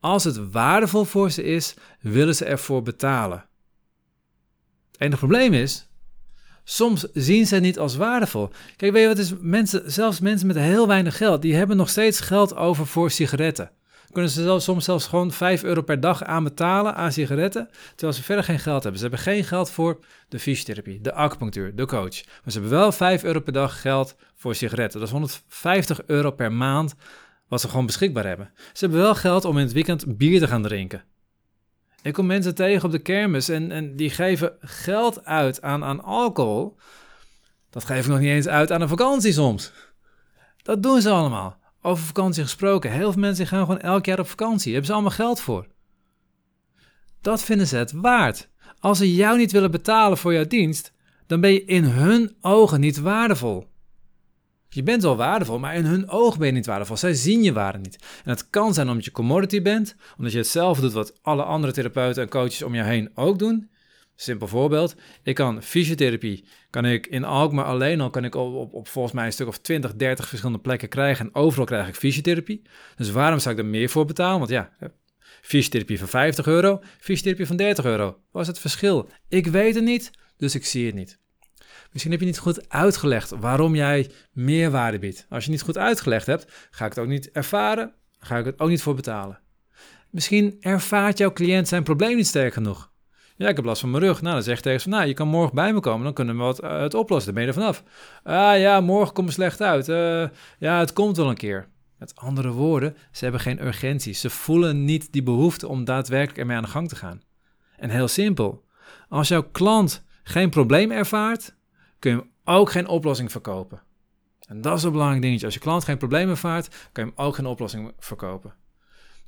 Als 0.00 0.24
het 0.24 0.50
waardevol 0.50 1.04
voor 1.04 1.30
ze 1.30 1.42
is, 1.42 1.74
willen 2.00 2.34
ze 2.34 2.44
ervoor 2.44 2.82
betalen. 2.82 3.46
Het 4.90 5.00
enige 5.00 5.18
probleem 5.18 5.52
is, 5.54 5.88
soms 6.64 7.06
zien 7.12 7.46
ze 7.46 7.54
het 7.54 7.62
niet 7.62 7.78
als 7.78 7.96
waardevol. 7.96 8.50
Kijk, 8.76 8.92
weet 8.92 9.02
je 9.02 9.08
wat 9.08 9.18
is? 9.18 9.32
Mensen, 9.40 9.92
zelfs 9.92 10.20
mensen 10.20 10.46
met 10.46 10.56
heel 10.56 10.86
weinig 10.86 11.16
geld, 11.16 11.42
die 11.42 11.54
hebben 11.54 11.76
nog 11.76 11.88
steeds 11.88 12.20
geld 12.20 12.56
over 12.56 12.86
voor 12.86 13.10
sigaretten. 13.10 13.70
Kunnen 14.12 14.30
ze 14.30 14.56
soms 14.58 14.84
zelfs 14.84 15.06
gewoon 15.06 15.32
5 15.32 15.62
euro 15.62 15.82
per 15.82 16.00
dag 16.00 16.24
aan 16.24 16.44
betalen 16.44 16.94
aan 16.94 17.12
sigaretten, 17.12 17.68
terwijl 17.88 18.12
ze 18.12 18.22
verder 18.22 18.44
geen 18.44 18.58
geld 18.58 18.82
hebben. 18.82 19.00
Ze 19.00 19.06
hebben 19.06 19.24
geen 19.24 19.44
geld 19.44 19.70
voor 19.70 19.98
de 20.28 20.38
fysiotherapie, 20.38 21.00
de 21.00 21.12
acupunctuur, 21.12 21.74
de 21.74 21.86
coach. 21.86 22.24
Maar 22.24 22.52
ze 22.52 22.58
hebben 22.58 22.70
wel 22.70 22.92
5 22.92 23.24
euro 23.24 23.40
per 23.40 23.52
dag 23.52 23.80
geld 23.80 24.16
voor 24.34 24.54
sigaretten. 24.54 24.98
Dat 24.98 25.08
is 25.08 25.14
150 25.14 26.00
euro 26.06 26.30
per 26.30 26.52
maand 26.52 26.94
wat 27.48 27.60
ze 27.60 27.68
gewoon 27.68 27.86
beschikbaar 27.86 28.26
hebben. 28.26 28.50
Ze 28.56 28.84
hebben 28.84 29.00
wel 29.00 29.14
geld 29.14 29.44
om 29.44 29.58
in 29.58 29.64
het 29.64 29.72
weekend 29.72 30.16
bier 30.16 30.40
te 30.40 30.48
gaan 30.48 30.62
drinken. 30.62 31.04
Ik 32.02 32.12
kom 32.12 32.26
mensen 32.26 32.54
tegen 32.54 32.84
op 32.84 32.90
de 32.90 32.98
kermis 32.98 33.48
en, 33.48 33.70
en 33.70 33.96
die 33.96 34.10
geven 34.10 34.52
geld 34.60 35.24
uit 35.24 35.62
aan, 35.62 35.84
aan 35.84 36.02
alcohol. 36.02 36.76
Dat 37.70 37.84
geef 37.84 38.04
ik 38.04 38.10
nog 38.10 38.18
niet 38.18 38.28
eens 38.28 38.48
uit 38.48 38.72
aan 38.72 38.80
een 38.80 38.88
vakantie 38.88 39.32
soms. 39.32 39.72
Dat 40.62 40.82
doen 40.82 41.00
ze 41.00 41.10
allemaal. 41.10 41.56
Over 41.82 42.04
vakantie 42.04 42.42
gesproken. 42.42 42.90
Heel 42.90 43.12
veel 43.12 43.20
mensen 43.20 43.46
gaan 43.46 43.60
gewoon 43.60 43.80
elk 43.80 44.06
jaar 44.06 44.18
op 44.18 44.28
vakantie. 44.28 44.64
Daar 44.64 44.72
hebben 44.72 44.86
ze 44.86 44.92
allemaal 44.92 45.26
geld 45.26 45.40
voor. 45.40 45.66
Dat 47.20 47.42
vinden 47.42 47.66
ze 47.66 47.76
het 47.76 47.92
waard. 47.92 48.48
Als 48.78 48.98
ze 48.98 49.14
jou 49.14 49.38
niet 49.38 49.52
willen 49.52 49.70
betalen 49.70 50.18
voor 50.18 50.32
jouw 50.32 50.46
dienst, 50.46 50.92
dan 51.26 51.40
ben 51.40 51.52
je 51.52 51.64
in 51.64 51.84
hun 51.84 52.36
ogen 52.40 52.80
niet 52.80 53.00
waardevol. 53.00 53.67
Je 54.68 54.82
bent 54.82 55.02
wel 55.02 55.16
waardevol, 55.16 55.58
maar 55.58 55.74
in 55.74 55.84
hun 55.84 56.08
ogen 56.08 56.38
ben 56.38 56.46
je 56.46 56.52
niet 56.52 56.66
waardevol. 56.66 56.96
Zij 56.96 57.14
zien 57.14 57.42
je 57.42 57.52
waarde 57.52 57.78
niet. 57.78 57.98
En 58.24 58.30
het 58.30 58.50
kan 58.50 58.74
zijn 58.74 58.88
omdat 58.88 59.04
je 59.04 59.10
commodity 59.10 59.62
bent, 59.62 59.96
omdat 60.16 60.32
je 60.32 60.38
hetzelfde 60.38 60.82
doet 60.82 60.92
wat 60.92 61.22
alle 61.22 61.42
andere 61.42 61.72
therapeuten 61.72 62.22
en 62.22 62.28
coaches 62.28 62.62
om 62.62 62.74
je 62.74 62.82
heen 62.82 63.10
ook 63.14 63.38
doen. 63.38 63.70
Simpel 64.20 64.48
voorbeeld. 64.48 64.94
Ik 65.22 65.34
kan 65.34 65.62
fysiotherapie, 65.62 66.48
kan 66.70 66.84
ik 66.84 67.06
in 67.06 67.24
Alkmaar 67.24 67.64
alleen 67.64 68.00
al, 68.00 68.10
kan 68.10 68.24
ik 68.24 68.34
op, 68.34 68.74
op, 68.74 68.88
volgens 68.88 69.14
mij 69.14 69.26
een 69.26 69.32
stuk 69.32 69.46
of 69.46 69.58
20, 69.58 69.94
30 69.94 70.28
verschillende 70.28 70.60
plekken 70.60 70.88
krijgen. 70.88 71.26
En 71.26 71.34
overal 71.34 71.66
krijg 71.66 71.88
ik 71.88 71.94
fysiotherapie. 71.94 72.62
Dus 72.96 73.10
waarom 73.10 73.38
zou 73.38 73.54
ik 73.54 73.60
er 73.60 73.66
meer 73.66 73.88
voor 73.88 74.04
betalen? 74.04 74.38
Want 74.38 74.50
ja, 74.50 74.72
fysiotherapie 75.40 75.98
van 75.98 76.08
50 76.08 76.46
euro, 76.46 76.80
fysiotherapie 76.98 77.46
van 77.46 77.56
30 77.56 77.84
euro. 77.84 78.18
Wat 78.30 78.42
is 78.42 78.48
het 78.48 78.58
verschil? 78.58 79.08
Ik 79.28 79.46
weet 79.46 79.74
het 79.74 79.84
niet, 79.84 80.10
dus 80.36 80.54
ik 80.54 80.66
zie 80.66 80.86
het 80.86 80.94
niet. 80.94 81.18
Misschien 81.92 82.12
heb 82.12 82.20
je 82.20 82.26
niet 82.26 82.38
goed 82.38 82.68
uitgelegd 82.68 83.30
waarom 83.40 83.74
jij 83.74 84.10
meerwaarde 84.32 84.98
biedt. 84.98 85.26
Als 85.28 85.44
je 85.44 85.50
niet 85.50 85.62
goed 85.62 85.78
uitgelegd 85.78 86.26
hebt, 86.26 86.52
ga 86.70 86.84
ik 86.84 86.90
het 86.90 86.98
ook 86.98 87.10
niet 87.10 87.30
ervaren, 87.30 87.92
ga 88.18 88.38
ik 88.38 88.44
het 88.44 88.60
ook 88.60 88.68
niet 88.68 88.82
voor 88.82 88.94
betalen. 88.94 89.40
Misschien 90.10 90.56
ervaart 90.60 91.18
jouw 91.18 91.32
cliënt 91.32 91.68
zijn 91.68 91.82
probleem 91.82 92.16
niet 92.16 92.26
sterk 92.26 92.52
genoeg. 92.52 92.90
Ja, 93.36 93.48
ik 93.48 93.56
heb 93.56 93.64
last 93.64 93.80
van 93.80 93.90
mijn 93.90 94.02
rug. 94.02 94.22
Nou, 94.22 94.34
dan 94.34 94.42
zeg 94.42 94.56
je 94.56 94.62
tegen 94.62 94.80
ze, 94.80 94.88
nou, 94.88 95.06
je 95.06 95.14
kan 95.14 95.28
morgen 95.28 95.54
bij 95.54 95.72
me 95.72 95.80
komen, 95.80 96.04
dan 96.04 96.12
kunnen 96.12 96.36
we 96.36 96.42
wat, 96.42 96.62
uh, 96.64 96.80
het 96.80 96.94
oplossen. 96.94 97.34
Dan 97.34 97.44
ben 97.44 97.52
je 97.52 97.58
er 97.58 97.62
vanaf. 97.62 97.82
Ah 98.22 98.58
ja, 98.58 98.80
morgen 98.80 99.14
komt 99.14 99.26
me 99.26 99.32
slecht 99.32 99.62
uit. 99.62 99.88
Uh, 99.88 100.28
ja, 100.58 100.78
het 100.78 100.92
komt 100.92 101.16
wel 101.16 101.28
een 101.28 101.36
keer. 101.36 101.68
Met 101.98 102.16
andere 102.16 102.50
woorden, 102.50 102.96
ze 103.12 103.22
hebben 103.22 103.40
geen 103.40 103.66
urgentie. 103.66 104.14
Ze 104.14 104.30
voelen 104.30 104.84
niet 104.84 105.12
die 105.12 105.22
behoefte 105.22 105.68
om 105.68 105.84
daadwerkelijk 105.84 106.38
ermee 106.38 106.56
aan 106.56 106.62
de 106.62 106.68
gang 106.68 106.88
te 106.88 106.96
gaan. 106.96 107.20
En 107.76 107.90
heel 107.90 108.08
simpel, 108.08 108.64
als 109.08 109.28
jouw 109.28 109.42
klant 109.42 110.04
geen 110.22 110.50
probleem 110.50 110.90
ervaart, 110.90 111.56
kun 111.98 112.10
je 112.10 112.16
hem 112.16 112.30
ook 112.44 112.70
geen 112.70 112.88
oplossing 112.88 113.30
verkopen. 113.30 113.82
En 114.48 114.60
dat 114.60 114.76
is 114.76 114.82
een 114.82 114.92
belangrijk 114.92 115.22
dingetje. 115.22 115.44
Als 115.44 115.54
je 115.54 115.60
klant 115.60 115.84
geen 115.84 115.98
probleem 115.98 116.28
ervaart, 116.28 116.68
kan 116.92 117.04
je 117.04 117.12
hem 117.14 117.26
ook 117.26 117.34
geen 117.34 117.46
oplossing 117.46 117.92
verkopen. 117.98 118.54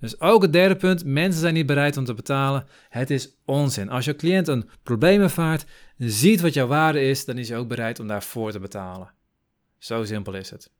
Dus 0.01 0.21
ook 0.21 0.43
het 0.43 0.53
derde 0.53 0.77
punt, 0.77 1.05
mensen 1.05 1.41
zijn 1.41 1.55
niet 1.55 1.67
bereid 1.67 1.97
om 1.97 2.05
te 2.05 2.15
betalen. 2.15 2.67
Het 2.89 3.11
is 3.11 3.37
onzin. 3.45 3.91
Als 3.91 4.05
je 4.05 4.17
cliënt 4.17 4.49
een 4.49 4.71
probleem 4.83 5.21
ervaart, 5.21 5.65
ziet 5.97 6.41
wat 6.41 6.55
jouw 6.55 6.67
waarde 6.67 7.01
is, 7.01 7.25
dan 7.25 7.39
is 7.39 7.49
hij 7.49 7.59
ook 7.59 7.69
bereid 7.69 8.01
om 8.01 8.07
daarvoor 8.07 8.51
te 8.51 8.61
betalen. 8.61 9.13
Zo 9.79 10.05
simpel 10.05 10.35
is 10.35 10.51
het. 10.51 10.71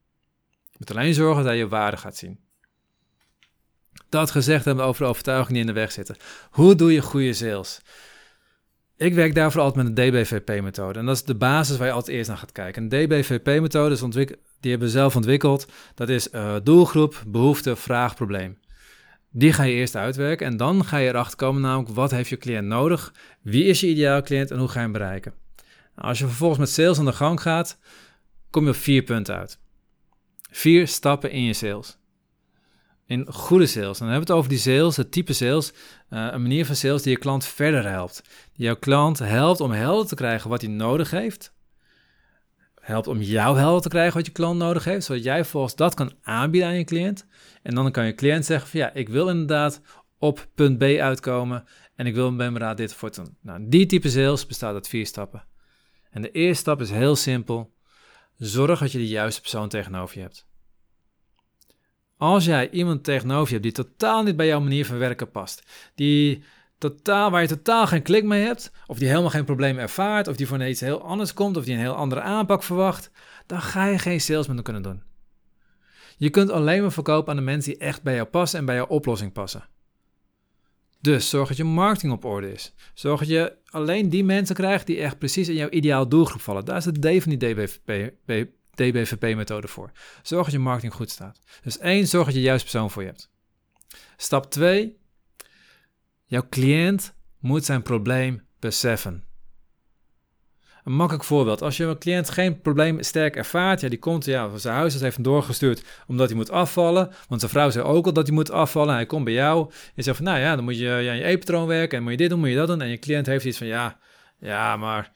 Je 0.69 0.77
moet 0.77 0.91
alleen 0.91 1.13
zorgen 1.13 1.43
dat 1.43 1.55
je 1.55 1.67
waarde 1.67 1.97
gaat 1.97 2.17
zien. 2.17 2.39
Dat 4.09 4.31
gezegd 4.31 4.65
hebben 4.65 4.83
we 4.83 4.89
over 4.89 5.03
de 5.03 5.09
overtuiging 5.09 5.49
die 5.49 5.59
in 5.59 5.67
de 5.67 5.73
weg 5.73 5.91
zitten. 5.91 6.15
Hoe 6.49 6.75
doe 6.75 6.93
je 6.93 7.01
goede 7.01 7.33
sales? 7.33 7.81
Ik 9.01 9.13
werk 9.13 9.35
daarvoor 9.35 9.61
altijd 9.61 9.87
met 9.87 9.97
een 9.97 10.09
DBVP-methode. 10.09 10.99
En 10.99 11.05
dat 11.05 11.15
is 11.15 11.23
de 11.23 11.35
basis 11.35 11.77
waar 11.77 11.87
je 11.87 11.93
altijd 11.93 12.15
eerst 12.15 12.29
naar 12.29 12.37
gaat 12.37 12.51
kijken. 12.51 12.83
Een 12.83 12.89
DBVP-methode 12.89 13.93
is 13.93 14.01
die 14.59 14.71
hebben 14.71 14.87
we 14.87 14.93
zelf 14.93 15.15
ontwikkeld. 15.15 15.71
Dat 15.95 16.09
is 16.09 16.31
uh, 16.31 16.55
doelgroep, 16.63 17.23
behoefte, 17.27 17.75
vraag, 17.75 18.15
probleem. 18.15 18.59
Die 19.29 19.53
ga 19.53 19.63
je 19.63 19.73
eerst 19.73 19.95
uitwerken 19.95 20.47
en 20.47 20.57
dan 20.57 20.85
ga 20.85 20.97
je 20.97 21.09
erachter 21.09 21.37
komen 21.37 21.61
namelijk 21.61 21.89
wat 21.89 22.11
heeft 22.11 22.29
je 22.29 22.37
cliënt 22.37 22.67
nodig, 22.67 23.13
wie 23.41 23.65
is 23.65 23.79
je 23.79 23.87
ideale 23.87 24.21
cliënt 24.21 24.51
en 24.51 24.57
hoe 24.57 24.67
ga 24.67 24.73
je 24.73 24.79
hem 24.79 24.91
bereiken. 24.91 25.33
Nou, 25.95 26.07
als 26.07 26.19
je 26.19 26.25
vervolgens 26.25 26.59
met 26.59 26.69
sales 26.69 26.99
aan 26.99 27.05
de 27.05 27.13
gang 27.13 27.41
gaat, 27.41 27.79
kom 28.49 28.63
je 28.63 28.69
op 28.69 28.75
vier 28.75 29.03
punten 29.03 29.35
uit. 29.35 29.59
Vier 30.51 30.87
stappen 30.87 31.31
in 31.31 31.43
je 31.43 31.53
sales. 31.53 31.97
In 33.11 33.25
goede 33.31 33.65
sales. 33.65 33.99
En 33.99 34.05
dan 34.05 34.13
hebben 34.13 34.27
we 34.27 34.33
het 34.33 34.39
over 34.41 34.49
die 34.49 34.59
sales, 34.59 34.97
het 34.97 35.11
type 35.11 35.33
sales, 35.33 35.71
uh, 35.71 36.27
een 36.31 36.41
manier 36.41 36.65
van 36.65 36.75
sales 36.75 37.01
die 37.01 37.11
je 37.11 37.17
klant 37.17 37.45
verder 37.45 37.89
helpt. 37.89 38.23
Die 38.55 38.65
jouw 38.65 38.75
klant 38.75 39.19
helpt 39.19 39.59
om 39.59 39.71
helder 39.71 40.07
te 40.07 40.15
krijgen 40.15 40.49
wat 40.49 40.61
hij 40.61 40.69
nodig 40.69 41.11
heeft. 41.11 41.53
Helpt 42.75 43.07
om 43.07 43.21
jou 43.21 43.57
helder 43.57 43.81
te 43.81 43.89
krijgen 43.89 44.13
wat 44.17 44.25
je 44.25 44.31
klant 44.31 44.59
nodig 44.59 44.83
heeft, 44.83 45.05
zodat 45.05 45.23
jij 45.23 45.45
volgens 45.45 45.75
dat 45.75 45.93
kan 45.93 46.13
aanbieden 46.21 46.69
aan 46.69 46.77
je 46.77 46.83
cliënt. 46.83 47.25
En 47.63 47.75
dan 47.75 47.91
kan 47.91 48.05
je 48.05 48.15
cliënt 48.15 48.45
zeggen 48.45 48.69
van 48.69 48.79
ja, 48.79 48.93
ik 48.93 49.09
wil 49.09 49.29
inderdaad 49.29 49.81
op 50.17 50.47
punt 50.55 50.77
B 50.77 50.81
uitkomen 50.83 51.63
en 51.95 52.05
ik 52.05 52.13
wil 52.15 52.35
bij 52.35 52.51
mijn 52.51 52.63
raad 52.63 52.77
dit 52.77 52.93
voor 52.93 53.11
doen. 53.11 53.37
Nou, 53.41 53.65
die 53.67 53.85
type 53.85 54.09
sales 54.09 54.45
bestaat 54.45 54.73
uit 54.73 54.87
vier 54.87 55.05
stappen. 55.05 55.43
En 56.09 56.21
de 56.21 56.31
eerste 56.31 56.61
stap 56.61 56.81
is 56.81 56.91
heel 56.91 57.15
simpel. 57.15 57.73
Zorg 58.37 58.79
dat 58.79 58.91
je 58.91 58.97
de 58.97 59.07
juiste 59.07 59.41
persoon 59.41 59.69
tegenover 59.69 60.17
je 60.17 60.21
hebt. 60.21 60.49
Als 62.21 62.45
jij 62.45 62.69
iemand 62.69 63.03
tegenover 63.03 63.47
je 63.47 63.59
hebt 63.59 63.63
die 63.63 63.85
totaal 63.85 64.23
niet 64.23 64.35
bij 64.35 64.47
jouw 64.47 64.59
manier 64.59 64.85
van 64.85 64.97
werken 64.97 65.31
past, 65.31 65.63
die 65.95 66.43
totaal, 66.77 67.31
waar 67.31 67.41
je 67.41 67.47
totaal 67.47 67.87
geen 67.87 68.01
klik 68.01 68.23
mee 68.23 68.45
hebt, 68.45 68.71
of 68.87 68.97
die 68.97 69.07
helemaal 69.07 69.29
geen 69.29 69.45
probleem 69.45 69.77
ervaart, 69.77 70.27
of 70.27 70.35
die 70.35 70.47
voor 70.47 70.65
iets 70.65 70.79
heel 70.79 71.01
anders 71.01 71.33
komt, 71.33 71.57
of 71.57 71.63
die 71.63 71.73
een 71.73 71.79
heel 71.79 71.95
andere 71.95 72.21
aanpak 72.21 72.63
verwacht, 72.63 73.11
dan 73.45 73.61
ga 73.61 73.85
je 73.85 73.99
geen 73.99 74.21
sales 74.21 74.47
met 74.47 74.61
kunnen 74.61 74.81
doen. 74.81 75.03
Je 76.17 76.29
kunt 76.29 76.49
alleen 76.49 76.81
maar 76.81 76.91
verkopen 76.91 77.29
aan 77.29 77.35
de 77.35 77.41
mensen 77.41 77.71
die 77.71 77.81
echt 77.81 78.03
bij 78.03 78.15
jou 78.15 78.27
passen 78.27 78.59
en 78.59 78.65
bij 78.65 78.75
jouw 78.75 78.87
oplossing 78.87 79.31
passen. 79.31 79.67
Dus 80.99 81.29
zorg 81.29 81.47
dat 81.47 81.57
je 81.57 81.63
marketing 81.63 82.13
op 82.13 82.25
orde 82.25 82.51
is. 82.51 82.73
Zorg 82.93 83.19
dat 83.19 83.29
je 83.29 83.53
alleen 83.65 84.09
die 84.09 84.23
mensen 84.23 84.55
krijgt 84.55 84.87
die 84.87 84.97
echt 84.97 85.17
precies 85.17 85.49
in 85.49 85.55
jouw 85.55 85.69
ideaal 85.69 86.09
doelgroep 86.09 86.41
vallen. 86.41 86.65
Daar 86.65 86.77
is 86.77 86.83
de 86.83 87.17
D 87.17 87.23
van 87.23 87.37
die 87.37 88.51
DBVP-methode 88.75 89.67
voor. 89.67 89.91
Zorg 90.21 90.43
dat 90.43 90.53
je 90.53 90.59
marketing 90.59 90.93
goed 90.93 91.09
staat. 91.09 91.39
Dus 91.63 91.77
één, 91.77 92.07
zorg 92.07 92.25
dat 92.25 92.33
je 92.33 92.39
de 92.39 92.45
juiste 92.45 92.69
persoon 92.69 92.91
voor 92.91 93.01
je 93.01 93.07
hebt. 93.07 93.29
Stap 94.17 94.51
2. 94.51 94.97
Jouw 96.25 96.47
cliënt 96.49 97.13
moet 97.39 97.65
zijn 97.65 97.81
probleem 97.81 98.45
beseffen. 98.59 99.23
Een 100.83 100.93
makkelijk 100.93 101.23
voorbeeld. 101.23 101.61
Als 101.61 101.77
je 101.77 101.83
een 101.83 101.97
cliënt 101.97 102.29
geen 102.29 102.61
probleem 102.61 103.03
sterk 103.03 103.35
ervaart, 103.35 103.81
ja, 103.81 103.89
die 103.89 103.99
komt, 103.99 104.25
ja, 104.25 104.57
zijn 104.57 104.75
huisarts 104.75 105.03
heeft 105.03 105.15
hem 105.15 105.25
doorgestuurd 105.25 105.83
omdat 106.07 106.27
hij 106.27 106.37
moet 106.37 106.49
afvallen. 106.49 107.11
Want 107.27 107.41
zijn 107.41 107.51
vrouw 107.51 107.69
zei 107.69 107.85
ook 107.85 108.05
al 108.05 108.13
dat 108.13 108.27
hij 108.27 108.35
moet 108.35 108.51
afvallen. 108.51 108.93
Hij 108.93 109.05
komt 109.05 109.23
bij 109.23 109.33
jou 109.33 109.71
en 109.95 110.03
zegt 110.03 110.17
van, 110.17 110.25
nou 110.25 110.39
ja, 110.39 110.55
dan 110.55 110.63
moet 110.63 110.77
je 110.77 110.89
aan 110.89 111.17
je 111.17 111.23
eetpatroon 111.23 111.67
werken 111.67 111.97
en 111.97 112.03
moet 112.03 112.11
je 112.11 112.17
dit 112.17 112.29
doen, 112.29 112.39
moet 112.39 112.49
je 112.49 112.55
dat 112.55 112.67
doen. 112.67 112.81
En 112.81 112.87
je 112.87 112.99
cliënt 112.99 113.25
heeft 113.25 113.45
iets 113.45 113.57
van, 113.57 113.67
ja, 113.67 113.99
ja, 114.39 114.77
maar 114.77 115.11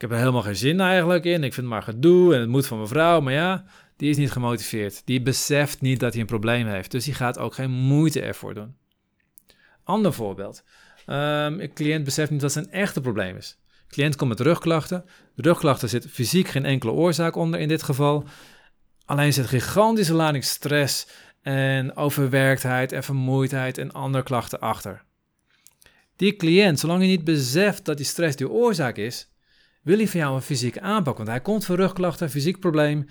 ik 0.00 0.08
heb 0.08 0.14
er 0.14 0.24
helemaal 0.24 0.42
geen 0.42 0.56
zin 0.56 0.80
eigenlijk 0.80 1.24
in. 1.24 1.44
Ik 1.44 1.54
vind 1.54 1.66
het 1.66 1.74
maar 1.74 1.82
gedoe 1.82 2.34
en 2.34 2.40
het 2.40 2.48
moet 2.48 2.66
van 2.66 2.76
mijn 2.76 2.88
vrouw. 2.88 3.20
Maar 3.20 3.32
ja, 3.32 3.64
die 3.96 4.10
is 4.10 4.16
niet 4.16 4.30
gemotiveerd. 4.30 5.02
Die 5.04 5.22
beseft 5.22 5.80
niet 5.80 6.00
dat 6.00 6.12
hij 6.12 6.20
een 6.20 6.26
probleem 6.26 6.66
heeft. 6.66 6.90
Dus 6.90 7.04
die 7.04 7.14
gaat 7.14 7.38
ook 7.38 7.54
geen 7.54 7.70
moeite 7.70 8.20
ervoor 8.20 8.54
doen. 8.54 8.76
Ander 9.84 10.12
voorbeeld. 10.12 10.64
Um, 11.06 11.60
een 11.60 11.72
cliënt 11.74 12.04
beseft 12.04 12.30
niet 12.30 12.42
wat 12.42 12.52
zijn 12.52 12.70
echte 12.70 13.00
probleem 13.00 13.36
is. 13.36 13.58
De 13.66 13.94
cliënt 13.94 14.16
komt 14.16 14.30
met 14.30 14.40
rugklachten. 14.40 15.04
De 15.34 15.42
rugklachten 15.42 15.88
zit 15.88 16.06
fysiek 16.10 16.48
geen 16.48 16.64
enkele 16.64 16.92
oorzaak 16.92 17.36
onder 17.36 17.60
in 17.60 17.68
dit 17.68 17.82
geval. 17.82 18.24
Alleen 19.04 19.32
zit 19.32 19.46
gigantische 19.46 20.14
lading 20.14 20.44
stress 20.44 21.06
en 21.42 21.96
overwerktheid 21.96 22.92
en 22.92 23.02
vermoeidheid 23.02 23.78
en 23.78 23.92
andere 23.92 24.24
klachten 24.24 24.60
achter. 24.60 25.02
Die 26.16 26.36
cliënt, 26.36 26.78
zolang 26.78 26.98
hij 26.98 27.08
niet 27.08 27.24
beseft 27.24 27.84
dat 27.84 27.96
die 27.96 28.06
stress 28.06 28.36
die 28.36 28.50
oorzaak 28.50 28.96
is, 28.96 29.28
wil 29.80 29.96
hij 29.96 30.08
van 30.08 30.20
jou 30.20 30.34
een 30.34 30.42
fysieke 30.42 30.80
aanpak. 30.80 31.16
Want 31.16 31.28
hij 31.28 31.40
komt 31.40 31.64
voor 31.64 31.76
rugklachten, 31.76 32.30
fysiek 32.30 32.60
probleem, 32.60 33.06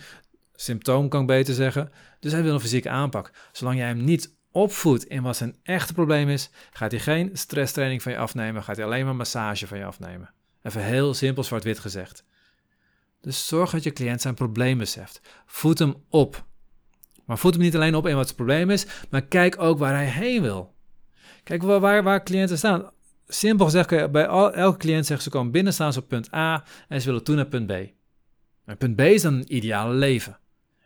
symptoom 0.53 1.09
kan 1.09 1.21
ik 1.21 1.27
beter 1.27 1.53
zeggen. 1.53 1.91
Dus 2.19 2.31
hij 2.31 2.43
wil 2.43 2.53
een 2.53 2.59
fysieke 2.59 2.89
aanpak. 2.89 3.31
Zolang 3.51 3.77
jij 3.77 3.88
hem 3.88 4.03
niet 4.03 4.38
opvoedt 4.51 5.05
in 5.05 5.21
wat 5.21 5.38
zijn 5.38 5.55
echte 5.63 5.93
probleem 5.93 6.29
is, 6.29 6.49
gaat 6.71 6.91
hij 6.91 6.99
geen 6.99 7.29
stresstraining 7.33 8.01
van 8.01 8.11
je 8.11 8.17
afnemen, 8.17 8.63
gaat 8.63 8.75
hij 8.75 8.85
alleen 8.85 9.05
maar 9.05 9.15
massage 9.15 9.67
van 9.67 9.77
je 9.77 9.85
afnemen. 9.85 10.33
Even 10.61 10.83
heel 10.83 11.13
simpel 11.13 11.43
zwart-wit 11.43 11.79
gezegd. 11.79 12.23
Dus 13.21 13.47
zorg 13.47 13.71
dat 13.71 13.83
je 13.83 13.93
cliënt 13.93 14.21
zijn 14.21 14.33
probleem 14.33 14.77
beseft. 14.77 15.21
Voed 15.45 15.79
hem 15.79 15.95
op. 16.09 16.45
Maar 17.25 17.38
voed 17.38 17.53
hem 17.53 17.61
niet 17.61 17.75
alleen 17.75 17.95
op 17.95 18.07
in 18.07 18.15
wat 18.15 18.23
zijn 18.23 18.35
probleem 18.35 18.69
is, 18.69 18.85
maar 19.09 19.21
kijk 19.21 19.61
ook 19.61 19.77
waar 19.77 19.93
hij 19.93 20.09
heen 20.09 20.41
wil. 20.41 20.75
Kijk 21.43 21.61
waar, 21.61 21.79
waar, 21.79 22.03
waar 22.03 22.23
cliënten 22.23 22.57
staan. 22.57 22.89
Simpel 23.31 23.65
gezegd, 23.65 24.12
bij 24.12 24.25
elke 24.25 24.77
cliënt 24.77 25.05
zeggen 25.05 25.24
ze 25.24 25.29
komen 25.29 25.51
binnen, 25.51 25.74
staan 25.74 25.93
ze 25.93 26.00
op 26.00 26.07
punt 26.07 26.33
A 26.33 26.63
en 26.88 27.01
ze 27.01 27.07
willen 27.07 27.24
toe 27.24 27.36
naar 27.36 27.45
punt 27.45 27.67
B. 27.67 27.71
En 28.65 28.77
punt 28.77 28.95
B 28.95 29.01
is 29.01 29.21
dan 29.21 29.33
een 29.33 29.55
ideale 29.55 29.93
leven. 29.93 30.38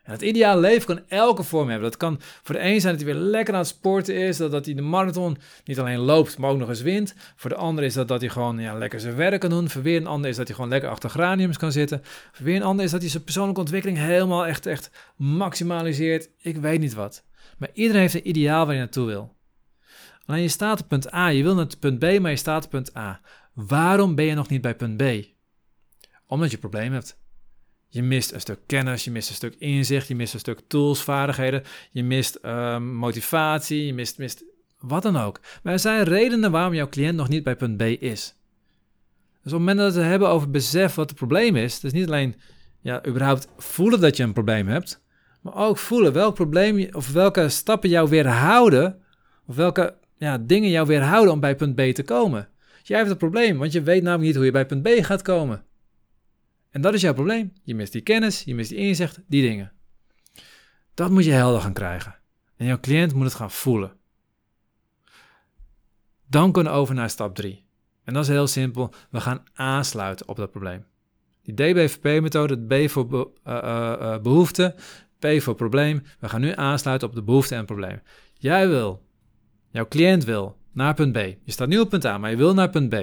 En 0.03 0.11
het 0.11 0.21
ideale 0.21 0.61
leven 0.61 0.85
kan 0.85 1.03
elke 1.07 1.43
vorm 1.43 1.69
hebben. 1.69 1.89
Dat 1.89 1.99
kan 1.99 2.19
voor 2.19 2.55
de 2.55 2.61
een 2.61 2.81
zijn 2.81 2.95
dat 2.95 3.05
hij 3.05 3.13
weer 3.13 3.23
lekker 3.23 3.53
aan 3.53 3.59
het 3.59 3.69
sporten 3.69 4.15
is, 4.15 4.37
dat, 4.37 4.51
dat 4.51 4.65
hij 4.65 4.73
de 4.73 4.81
marathon 4.81 5.37
niet 5.63 5.79
alleen 5.79 5.99
loopt, 5.99 6.37
maar 6.37 6.49
ook 6.49 6.57
nog 6.57 6.69
eens 6.69 6.81
wint. 6.81 7.15
Voor 7.35 7.49
de 7.49 7.55
ander 7.55 7.83
is 7.83 7.93
dat 7.93 8.07
dat 8.07 8.21
hij 8.21 8.29
gewoon 8.29 8.59
ja, 8.59 8.77
lekker 8.77 8.99
zijn 8.99 9.15
werk 9.15 9.39
kan 9.39 9.49
doen. 9.49 9.69
Voor 9.69 9.81
weer 9.81 9.97
een 9.97 10.07
ander 10.07 10.29
is 10.29 10.35
dat 10.35 10.47
hij 10.47 10.55
gewoon 10.55 10.71
lekker 10.71 10.89
achter 10.89 11.09
graniums 11.09 11.57
kan 11.57 11.71
zitten. 11.71 12.01
Voor 12.31 12.45
weer 12.45 12.55
een 12.55 12.63
ander 12.63 12.85
is 12.85 12.91
dat 12.91 13.01
hij 13.01 13.09
zijn 13.09 13.23
persoonlijke 13.23 13.61
ontwikkeling 13.61 13.97
helemaal 13.97 14.45
echt, 14.45 14.65
echt 14.65 14.89
maximaliseert. 15.15 16.29
Ik 16.37 16.57
weet 16.57 16.79
niet 16.79 16.93
wat. 16.93 17.23
Maar 17.57 17.69
iedereen 17.73 18.01
heeft 18.01 18.13
een 18.13 18.27
ideaal 18.27 18.65
waar 18.65 18.73
je 18.73 18.79
naartoe 18.79 19.05
wil. 19.05 19.32
Alleen 20.25 20.41
je 20.41 20.47
staat 20.47 20.81
op 20.81 20.87
punt 20.87 21.13
A, 21.13 21.27
je 21.27 21.43
wil 21.43 21.55
naar 21.55 21.67
punt 21.79 21.99
B, 21.99 22.19
maar 22.19 22.31
je 22.31 22.37
staat 22.37 22.65
op 22.65 22.69
punt 22.69 22.97
A. 22.97 23.21
Waarom 23.53 24.15
ben 24.15 24.25
je 24.25 24.33
nog 24.33 24.49
niet 24.49 24.61
bij 24.61 24.75
punt 24.75 24.97
B? 24.97 25.03
Omdat 26.27 26.49
je 26.49 26.53
een 26.53 26.69
probleem 26.69 26.93
hebt. 26.93 27.21
Je 27.87 28.03
mist 28.03 28.31
een 28.31 28.39
stuk 28.39 28.59
kennis, 28.65 29.03
je 29.03 29.11
mist 29.11 29.29
een 29.29 29.35
stuk 29.35 29.55
inzicht, 29.55 30.07
je 30.07 30.15
mist 30.15 30.33
een 30.33 30.39
stuk 30.39 30.61
tools, 30.67 31.03
vaardigheden, 31.03 31.63
je 31.91 32.03
mist 32.03 32.35
ehm, 32.35 32.93
motivatie, 32.95 33.85
je 33.85 33.93
mist, 33.93 34.17
mist 34.17 34.43
wat 34.79 35.03
dan 35.03 35.17
ook. 35.17 35.39
Maar 35.63 35.73
er 35.73 35.79
zijn 35.79 36.03
redenen 36.03 36.51
waarom 36.51 36.73
jouw 36.73 36.89
cliënt 36.89 37.15
nog 37.15 37.29
niet 37.29 37.43
bij 37.43 37.55
punt 37.55 37.77
B 37.77 37.81
is. 37.81 38.35
Dus 39.43 39.53
op 39.53 39.59
het 39.59 39.67
moment 39.67 39.77
dat 39.77 39.93
we 39.93 39.99
het 39.99 40.09
hebben 40.09 40.29
over 40.29 40.49
besef 40.49 40.95
wat 40.95 41.09
het 41.09 41.17
probleem 41.17 41.55
is, 41.55 41.79
dus 41.79 41.91
niet 41.91 42.07
alleen 42.07 42.35
ja, 42.81 43.05
überhaupt 43.05 43.47
voelen 43.57 43.99
dat 43.99 44.17
je 44.17 44.23
een 44.23 44.33
probleem 44.33 44.67
hebt, 44.67 45.01
maar 45.41 45.55
ook 45.55 45.77
voelen 45.77 46.13
welk 46.13 46.35
probleem 46.35 46.87
of 46.91 47.11
welke 47.11 47.49
stappen 47.49 47.89
jou 47.89 48.09
weerhouden, 48.09 49.01
of 49.45 49.55
welke 49.55 49.95
ja, 50.23 50.37
dingen 50.37 50.69
jou 50.69 50.87
weerhouden 50.87 51.33
om 51.33 51.39
bij 51.39 51.55
punt 51.55 51.75
B 51.75 51.81
te 51.81 52.03
komen. 52.03 52.49
Jij 52.83 52.97
hebt 52.97 53.09
een 53.09 53.17
probleem, 53.17 53.57
want 53.57 53.71
je 53.71 53.81
weet 53.81 54.03
namelijk 54.03 54.27
niet 54.27 54.35
hoe 54.35 54.45
je 54.45 54.51
bij 54.51 54.65
punt 54.65 54.83
B 54.83 54.87
gaat 54.87 55.21
komen. 55.21 55.63
En 56.69 56.81
dat 56.81 56.93
is 56.93 57.01
jouw 57.01 57.13
probleem. 57.13 57.53
Je 57.63 57.75
mist 57.75 57.91
die 57.91 58.01
kennis, 58.01 58.43
je 58.43 58.55
mist 58.55 58.69
die 58.69 58.77
inzicht, 58.77 59.19
die 59.27 59.41
dingen. 59.41 59.71
Dat 60.93 61.11
moet 61.11 61.25
je 61.25 61.31
helder 61.31 61.61
gaan 61.61 61.73
krijgen. 61.73 62.15
En 62.57 62.65
jouw 62.65 62.79
cliënt 62.79 63.13
moet 63.13 63.25
het 63.25 63.33
gaan 63.33 63.51
voelen. 63.51 63.91
Dan 66.27 66.51
kunnen 66.51 66.73
we 66.73 66.77
over 66.77 66.95
naar 66.95 67.09
stap 67.09 67.35
3. 67.35 67.65
En 68.03 68.13
dat 68.13 68.23
is 68.23 68.29
heel 68.29 68.47
simpel. 68.47 68.93
We 69.09 69.21
gaan 69.21 69.43
aansluiten 69.53 70.27
op 70.27 70.35
dat 70.35 70.51
probleem. 70.51 70.85
Die 71.41 71.53
DBVP-methode, 71.53 72.57
B 72.57 72.89
voor 72.89 73.07
be 73.07 73.29
uh, 73.47 73.53
uh, 73.53 74.17
behoefte, 74.17 74.75
P 75.19 75.41
voor 75.41 75.55
probleem. 75.55 76.03
We 76.19 76.29
gaan 76.29 76.41
nu 76.41 76.51
aansluiten 76.55 77.07
op 77.07 77.15
de 77.15 77.23
behoefte 77.23 77.55
en 77.55 77.65
probleem. 77.65 78.01
Jij 78.33 78.67
wil, 78.67 79.05
jouw 79.73 79.87
cliënt 79.87 80.23
wil, 80.23 80.57
naar 80.71 80.93
punt 80.93 81.11
B. 81.11 81.17
Je 81.17 81.51
staat 81.51 81.67
nu 81.67 81.79
op 81.79 81.89
punt 81.89 82.05
A, 82.05 82.17
maar 82.17 82.29
je 82.29 82.37
wil 82.37 82.53
naar 82.53 82.69
punt 82.69 82.89
B. 82.89 82.95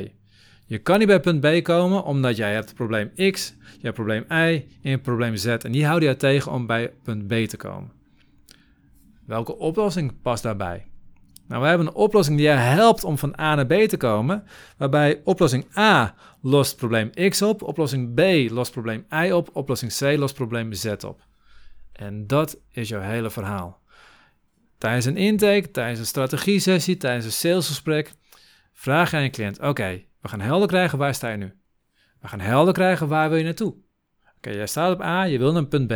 Je 0.67 0.79
kan 0.79 0.99
niet 0.99 1.07
bij 1.07 1.21
punt 1.21 1.41
B 1.41 1.63
komen 1.63 2.05
omdat 2.05 2.37
jij 2.37 2.53
hebt 2.53 2.75
probleem 2.75 3.11
X, 3.31 3.55
je 3.61 3.81
hebt 3.81 3.95
probleem 3.95 4.25
Y 4.29 4.67
en 4.83 4.91
het 4.91 5.03
probleem 5.03 5.37
Z. 5.37 5.47
En 5.47 5.73
die 5.73 5.85
houden 5.85 6.09
jou 6.09 6.21
tegen 6.21 6.53
om 6.53 6.67
bij 6.67 6.93
punt 7.03 7.27
B 7.27 7.33
te 7.33 7.57
komen. 7.57 7.93
Welke 9.27 9.57
oplossing 9.57 10.23
past 10.23 10.43
daarbij? 10.43 10.87
Nou, 11.49 11.61
wij 11.61 11.71
hebben 11.71 11.87
een 11.89 11.95
oplossing 11.95 12.37
die 12.37 12.47
je 12.47 12.53
helpt 12.53 13.05
om 13.05 13.19
van 13.19 13.41
A 13.41 13.55
naar 13.55 13.67
B 13.67 13.73
te 13.73 13.97
komen, 13.97 14.45
waarbij 14.77 15.21
oplossing 15.25 15.77
A 15.77 16.15
lost 16.43 16.77
probleem 16.77 17.11
X 17.29 17.43
op, 17.43 17.63
oplossing 17.63 18.15
B 18.15 18.51
lost 18.51 18.73
probleem 18.73 19.07
Y 19.27 19.31
op, 19.31 19.51
oplossing 19.53 19.93
C 19.97 20.01
lost 20.19 20.35
probleem 20.35 20.73
Z 20.73 20.87
op. 20.87 21.21
En 21.93 22.27
dat 22.27 22.59
is 22.71 22.89
jouw 22.89 23.01
hele 23.01 23.31
verhaal. 23.31 23.80
Tijdens 24.81 25.05
een 25.05 25.17
intake, 25.17 25.71
tijdens 25.71 25.99
een 25.99 26.07
strategie-sessie, 26.07 26.97
tijdens 26.97 27.25
een 27.25 27.33
salesgesprek, 27.33 28.13
vraag 28.73 29.15
aan 29.15 29.23
je 29.23 29.31
cliënt: 29.31 29.61
Oké, 29.61 30.03
we 30.21 30.29
gaan 30.29 30.41
helder 30.41 30.69
krijgen 30.69 30.99
waar 30.99 31.15
sta 31.15 31.29
je 31.29 31.37
nu. 31.37 31.53
We 32.21 32.29
gaan 32.29 32.41
helder 32.41 32.75
krijgen 32.75 33.09
waar 33.09 33.29
wil 33.29 33.39
je 33.39 33.45
naartoe. 33.45 33.75
Oké, 34.37 34.51
jij 34.51 34.67
staat 34.67 34.95
op 34.95 35.01
A, 35.01 35.23
je 35.23 35.39
wil 35.39 35.53
naar 35.53 35.67
punt 35.67 35.87
B. 35.87 35.91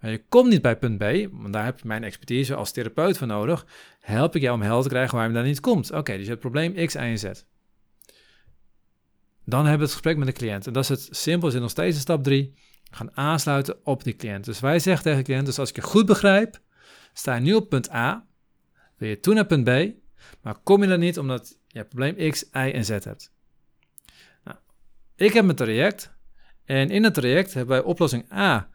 Maar 0.00 0.10
je 0.10 0.24
komt 0.28 0.50
niet 0.50 0.62
bij 0.62 0.78
punt 0.78 0.98
B, 0.98 1.04
want 1.30 1.52
daar 1.52 1.64
heb 1.64 1.78
je 1.78 1.86
mijn 1.86 2.04
expertise 2.04 2.54
als 2.54 2.72
therapeut 2.72 3.18
voor 3.18 3.26
nodig. 3.26 3.66
Help 4.00 4.36
ik 4.36 4.42
jou 4.42 4.54
om 4.54 4.62
helder 4.62 4.82
te 4.82 4.88
krijgen 4.88 5.16
waar 5.16 5.28
je 5.28 5.34
daar 5.34 5.44
niet 5.44 5.60
komt. 5.60 5.92
Oké, 5.92 6.12
dus 6.12 6.22
je 6.22 6.28
hebt 6.28 6.40
probleem 6.40 6.86
X, 6.86 6.94
Y 6.94 6.98
en 6.98 7.18
Z. 7.18 7.24
Dan 9.44 9.60
hebben 9.60 9.78
we 9.78 9.84
het 9.84 9.92
gesprek 9.92 10.16
met 10.16 10.26
de 10.26 10.32
cliënt. 10.32 10.66
En 10.66 10.72
dat 10.72 10.82
is 10.82 10.88
het 10.88 11.08
simpel, 11.10 11.48
is 11.48 11.54
nog 11.54 11.70
steeds 11.70 11.94
in 11.94 12.02
stap 12.02 12.22
3. 12.24 12.54
Gaan 12.90 13.16
aansluiten 13.16 13.76
op 13.84 14.04
die 14.04 14.16
cliënt. 14.16 14.44
Dus 14.44 14.60
wij 14.60 14.78
zeggen 14.78 15.02
tegen 15.02 15.18
de 15.18 15.24
cliënt, 15.24 15.46
dus 15.46 15.58
als 15.58 15.68
ik 15.68 15.76
je 15.76 15.82
goed 15.82 16.06
begrijp, 16.06 16.62
sta 17.14 17.34
je 17.34 17.40
nu 17.40 17.54
op 17.54 17.68
punt 17.68 17.90
A, 17.92 18.26
wil 18.96 19.08
je 19.08 19.20
toen 19.20 19.34
naar 19.34 19.46
punt 19.46 19.64
B, 19.64 19.94
maar 20.42 20.54
kom 20.62 20.82
je 20.82 20.90
er 20.90 20.98
niet 20.98 21.18
omdat 21.18 21.58
je 21.66 21.84
probleem 21.84 22.30
X, 22.30 22.42
Y 22.42 22.70
en 22.74 22.84
Z 22.84 22.88
hebt. 22.88 23.32
Nou, 24.44 24.58
ik 25.16 25.32
heb 25.32 25.44
mijn 25.44 25.56
traject 25.56 26.12
en 26.64 26.90
in 26.90 27.04
het 27.04 27.14
traject 27.14 27.54
hebben 27.54 27.76
wij 27.76 27.84
oplossing 27.84 28.32
A 28.32 28.68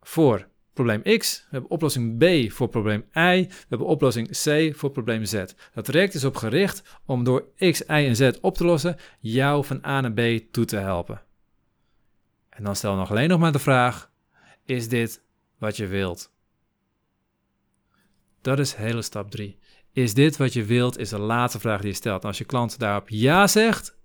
voor 0.00 0.48
probleem 0.72 1.02
X, 1.18 1.40
we 1.40 1.48
hebben 1.50 1.70
oplossing 1.70 2.18
B 2.18 2.52
voor 2.52 2.68
probleem 2.68 3.04
Y, 3.12 3.46
we 3.48 3.66
hebben 3.68 3.86
oplossing 3.86 4.28
C 4.28 4.76
voor 4.76 4.90
probleem 4.90 5.24
Z. 5.24 5.44
Dat 5.74 5.84
traject 5.84 6.14
is 6.14 6.24
op 6.24 6.36
gericht 6.36 6.82
om 7.04 7.24
door 7.24 7.44
X, 7.56 7.80
Y 7.80 7.84
en 7.86 8.16
Z 8.16 8.30
op 8.40 8.56
te 8.56 8.64
lossen, 8.64 8.96
jou 9.20 9.64
van 9.64 9.84
A 9.84 10.00
naar 10.00 10.12
B 10.12 10.52
toe 10.52 10.64
te 10.64 10.76
helpen. 10.76 11.22
En 12.48 12.64
dan 12.64 12.76
stel 12.76 12.96
nog 12.96 13.10
alleen 13.10 13.28
nog 13.28 13.40
maar 13.40 13.52
de 13.52 13.58
vraag: 13.58 14.10
is 14.64 14.88
dit 14.88 15.22
wat 15.58 15.76
je 15.76 15.86
wilt? 15.86 16.32
Dat 18.44 18.58
is 18.58 18.74
hele 18.74 19.02
stap 19.02 19.30
3. 19.30 19.58
Is 19.92 20.14
dit 20.14 20.36
wat 20.36 20.52
je 20.52 20.64
wilt, 20.64 20.98
is 20.98 21.08
de 21.08 21.18
laatste 21.18 21.60
vraag 21.60 21.80
die 21.80 21.88
je 21.88 21.94
stelt. 21.94 22.24
Als 22.24 22.38
je 22.38 22.44
klant 22.44 22.78
daarop 22.78 23.08
ja 23.08 23.46
zegt, 23.46 23.96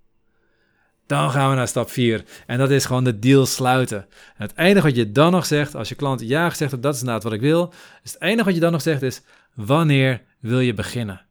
dan 1.05 1.31
gaan 1.31 1.49
we 1.49 1.55
naar 1.55 1.67
stap 1.67 1.89
4. 1.89 2.23
En 2.45 2.57
dat 2.57 2.69
is 2.69 2.85
gewoon 2.85 3.03
de 3.03 3.19
deal 3.19 3.45
sluiten. 3.45 3.97
En 4.37 4.47
het 4.47 4.57
enige 4.57 4.85
wat 4.85 4.95
je 4.95 5.11
dan 5.11 5.31
nog 5.31 5.45
zegt, 5.45 5.75
als 5.75 5.89
je 5.89 5.95
klant 5.95 6.21
ja 6.21 6.49
gezegd 6.49 6.71
heeft, 6.71 6.83
dat 6.83 6.93
is 6.93 6.99
inderdaad 6.99 7.23
wat 7.23 7.33
ik 7.33 7.41
wil. 7.41 7.73
Dus 8.03 8.13
het 8.13 8.21
enige 8.21 8.43
wat 8.43 8.53
je 8.53 8.59
dan 8.59 8.71
nog 8.71 8.81
zegt 8.81 9.01
is, 9.01 9.21
wanneer 9.53 10.21
wil 10.39 10.59
je 10.59 10.73
beginnen? 10.73 11.25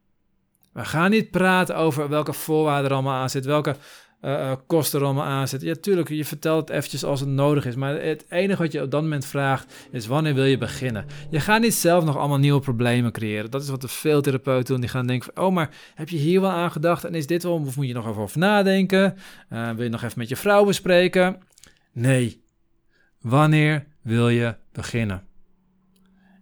We 0.73 0.85
gaan 0.85 1.11
niet 1.11 1.31
praten 1.31 1.77
over 1.77 2.09
welke 2.09 2.33
voorwaarden 2.33 2.91
er 2.91 2.97
allemaal 2.97 3.21
aan 3.21 3.31
zitten, 3.31 3.51
welke 3.51 3.77
uh, 4.23 4.53
kosten 4.67 5.01
er 5.01 5.05
allemaal 5.05 5.25
aan 5.25 5.49
zitten. 5.49 5.69
Ja, 5.69 5.75
tuurlijk, 5.81 6.09
je 6.09 6.25
vertelt 6.25 6.69
het 6.69 6.77
eventjes 6.77 7.05
als 7.05 7.21
het 7.21 7.29
nodig 7.29 7.67
is. 7.67 7.75
Maar 7.75 8.03
het 8.03 8.25
enige 8.29 8.63
wat 8.63 8.73
je 8.73 8.83
op 8.83 8.91
dat 8.91 9.03
moment 9.03 9.27
vraagt 9.27 9.89
is 9.91 10.07
wanneer 10.07 10.35
wil 10.35 10.45
je 10.45 10.59
beginnen? 10.59 11.07
Je 11.31 11.41
gaat 11.41 11.61
niet 11.61 11.75
zelf 11.75 12.05
nog 12.05 12.17
allemaal 12.17 12.39
nieuwe 12.39 12.61
problemen 12.61 13.13
creëren. 13.13 13.51
Dat 13.51 13.63
is 13.63 13.69
wat 13.69 13.81
de 13.81 13.89
veel 13.89 14.21
therapeuten 14.21 14.73
doen. 14.73 14.81
Die 14.81 14.91
gaan 14.91 15.07
denken 15.07 15.37
oh, 15.37 15.53
maar 15.53 15.71
heb 15.95 16.09
je 16.09 16.17
hier 16.17 16.41
wel 16.41 16.51
aan 16.51 16.71
gedacht? 16.71 17.05
En 17.05 17.15
is 17.15 17.27
dit 17.27 17.43
wel, 17.43 17.53
of 17.53 17.77
moet 17.77 17.87
je 17.87 17.95
nog 17.95 18.09
even 18.09 18.23
over 18.23 18.39
nadenken? 18.39 19.17
Uh, 19.51 19.71
wil 19.71 19.85
je 19.85 19.91
nog 19.91 20.03
even 20.03 20.19
met 20.19 20.29
je 20.29 20.37
vrouw 20.37 20.65
bespreken? 20.65 21.39
Nee. 21.93 22.43
Wanneer 23.21 23.87
wil 24.03 24.29
je 24.29 24.57
beginnen? 24.73 25.27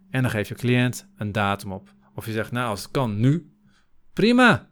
En 0.09 0.21
dan 0.21 0.31
geef 0.31 0.47
je 0.47 0.55
cliënt 0.55 1.07
een 1.17 1.31
datum 1.31 1.71
op. 1.71 1.93
Of 2.15 2.25
je 2.25 2.31
zegt, 2.31 2.51
nou, 2.51 2.69
als 2.69 2.81
het 2.81 2.91
kan 2.91 3.19
nu, 3.19 3.51
prima. 4.13 4.69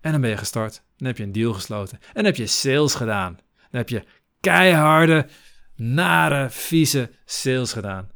En 0.00 0.12
dan 0.12 0.20
ben 0.20 0.30
je 0.30 0.36
gestart. 0.36 0.82
Dan 1.00 1.08
heb 1.08 1.18
je 1.18 1.24
een 1.24 1.32
deal 1.32 1.52
gesloten. 1.52 1.98
En 2.12 2.24
heb 2.24 2.36
je 2.36 2.46
sales 2.46 2.94
gedaan. 2.94 3.34
Dan 3.56 3.80
heb 3.80 3.88
je 3.88 4.04
keiharde, 4.40 5.26
nare, 5.76 6.50
vieze 6.50 7.10
sales 7.24 7.72
gedaan. 7.72 8.10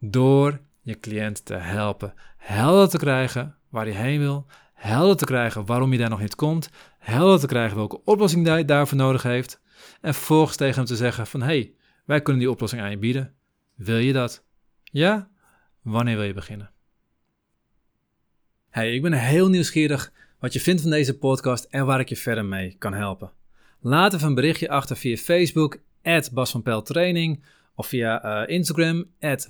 Door 0.00 0.60
je 0.82 1.00
cliënt 1.00 1.44
te 1.44 1.54
helpen. 1.54 2.14
Helder 2.36 2.88
te 2.88 2.98
krijgen 2.98 3.56
waar 3.68 3.84
hij 3.84 3.94
heen 3.94 4.18
wil. 4.18 4.46
Helder 4.74 5.16
te 5.16 5.24
krijgen 5.24 5.66
waarom 5.66 5.92
je 5.92 5.98
daar 5.98 6.10
nog 6.10 6.20
niet 6.20 6.34
komt. 6.34 6.70
Helder 6.98 7.40
te 7.40 7.46
krijgen 7.46 7.76
welke 7.76 8.04
oplossing 8.04 8.46
hij 8.46 8.64
daarvoor 8.64 8.98
nodig 8.98 9.22
heeft. 9.22 9.60
En 10.00 10.14
vervolgens 10.14 10.56
tegen 10.56 10.74
hem 10.74 10.84
te 10.84 10.96
zeggen 10.96 11.26
van... 11.26 11.42
hey, 11.42 11.74
wij 12.04 12.22
kunnen 12.22 12.42
die 12.42 12.50
oplossing 12.50 12.82
aan 12.82 12.90
je 12.90 12.98
bieden. 12.98 13.34
Wil 13.74 13.98
je 13.98 14.12
dat? 14.12 14.44
Ja? 14.82 15.28
Wanneer 15.82 16.16
wil 16.16 16.24
je 16.24 16.34
beginnen? 16.34 16.70
Hey, 18.70 18.94
ik 18.94 19.02
ben 19.02 19.12
heel 19.12 19.48
nieuwsgierig 19.48 20.12
wat 20.46 20.54
je 20.54 20.60
vindt 20.60 20.80
van 20.82 20.90
deze 20.90 21.18
podcast 21.18 21.64
en 21.64 21.86
waar 21.86 22.00
ik 22.00 22.08
je 22.08 22.16
verder 22.16 22.44
mee 22.44 22.76
kan 22.78 22.94
helpen. 22.94 23.30
Laat 23.80 24.14
even 24.14 24.26
een 24.26 24.34
berichtje 24.34 24.68
achter 24.68 24.96
via 24.96 25.16
Facebook, 25.16 25.78
Bas 26.32 26.50
van 26.50 26.62
Pel 26.62 26.82
Training, 26.82 27.44
of 27.74 27.86
via 27.86 28.24
uh, 28.24 28.54
Instagram, 28.54 29.04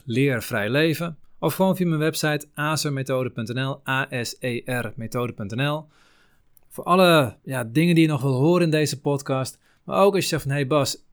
leervrijleven, 0.04 1.18
of 1.38 1.54
gewoon 1.54 1.76
via 1.76 1.86
mijn 1.86 2.00
website 2.00 2.46
asermethode.nl, 2.54 3.80
a-s-e-r-methode.nl. 3.88 5.86
Voor 6.68 6.84
alle 6.84 7.36
ja, 7.42 7.64
dingen 7.64 7.94
die 7.94 8.04
je 8.04 8.10
nog 8.10 8.22
wil 8.22 8.40
horen 8.40 8.62
in 8.62 8.70
deze 8.70 9.00
podcast, 9.00 9.58
maar 9.84 10.00
ook 10.00 10.14
als 10.14 10.22
je 10.22 10.28
zegt 10.28 10.42
van, 10.42 10.50
hey 10.50 10.66
Bas, 10.66 11.04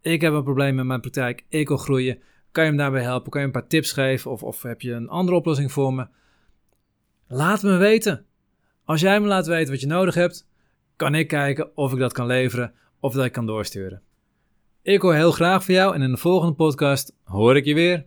ik 0.00 0.20
heb 0.20 0.32
een 0.32 0.44
probleem 0.44 0.74
met 0.74 0.86
mijn 0.86 1.00
praktijk, 1.00 1.44
ik 1.48 1.68
wil 1.68 1.76
groeien, 1.76 2.18
kan 2.52 2.64
je 2.64 2.70
me 2.70 2.76
daarbij 2.76 3.02
helpen, 3.02 3.30
kan 3.30 3.40
je 3.40 3.46
een 3.46 3.52
paar 3.52 3.66
tips 3.66 3.92
geven 3.92 4.30
of, 4.30 4.42
of 4.42 4.62
heb 4.62 4.80
je 4.80 4.92
een 4.92 5.08
andere 5.08 5.36
oplossing 5.36 5.72
voor 5.72 5.94
me? 5.94 6.06
Laat 7.26 7.62
me 7.62 7.76
weten. 7.76 8.26
Als 8.92 9.00
jij 9.00 9.20
me 9.20 9.26
laat 9.26 9.46
weten 9.46 9.70
wat 9.70 9.80
je 9.80 9.86
nodig 9.86 10.14
hebt, 10.14 10.46
kan 10.96 11.14
ik 11.14 11.28
kijken 11.28 11.76
of 11.76 11.92
ik 11.92 11.98
dat 11.98 12.12
kan 12.12 12.26
leveren 12.26 12.74
of 13.00 13.14
dat 13.14 13.24
ik 13.24 13.32
kan 13.32 13.46
doorsturen. 13.46 14.02
Ik 14.82 15.00
hoor 15.00 15.14
heel 15.14 15.32
graag 15.32 15.64
van 15.64 15.74
jou 15.74 15.94
en 15.94 16.02
in 16.02 16.10
de 16.10 16.16
volgende 16.16 16.54
podcast 16.54 17.14
hoor 17.24 17.56
ik 17.56 17.64
je 17.64 17.74
weer. 17.74 18.06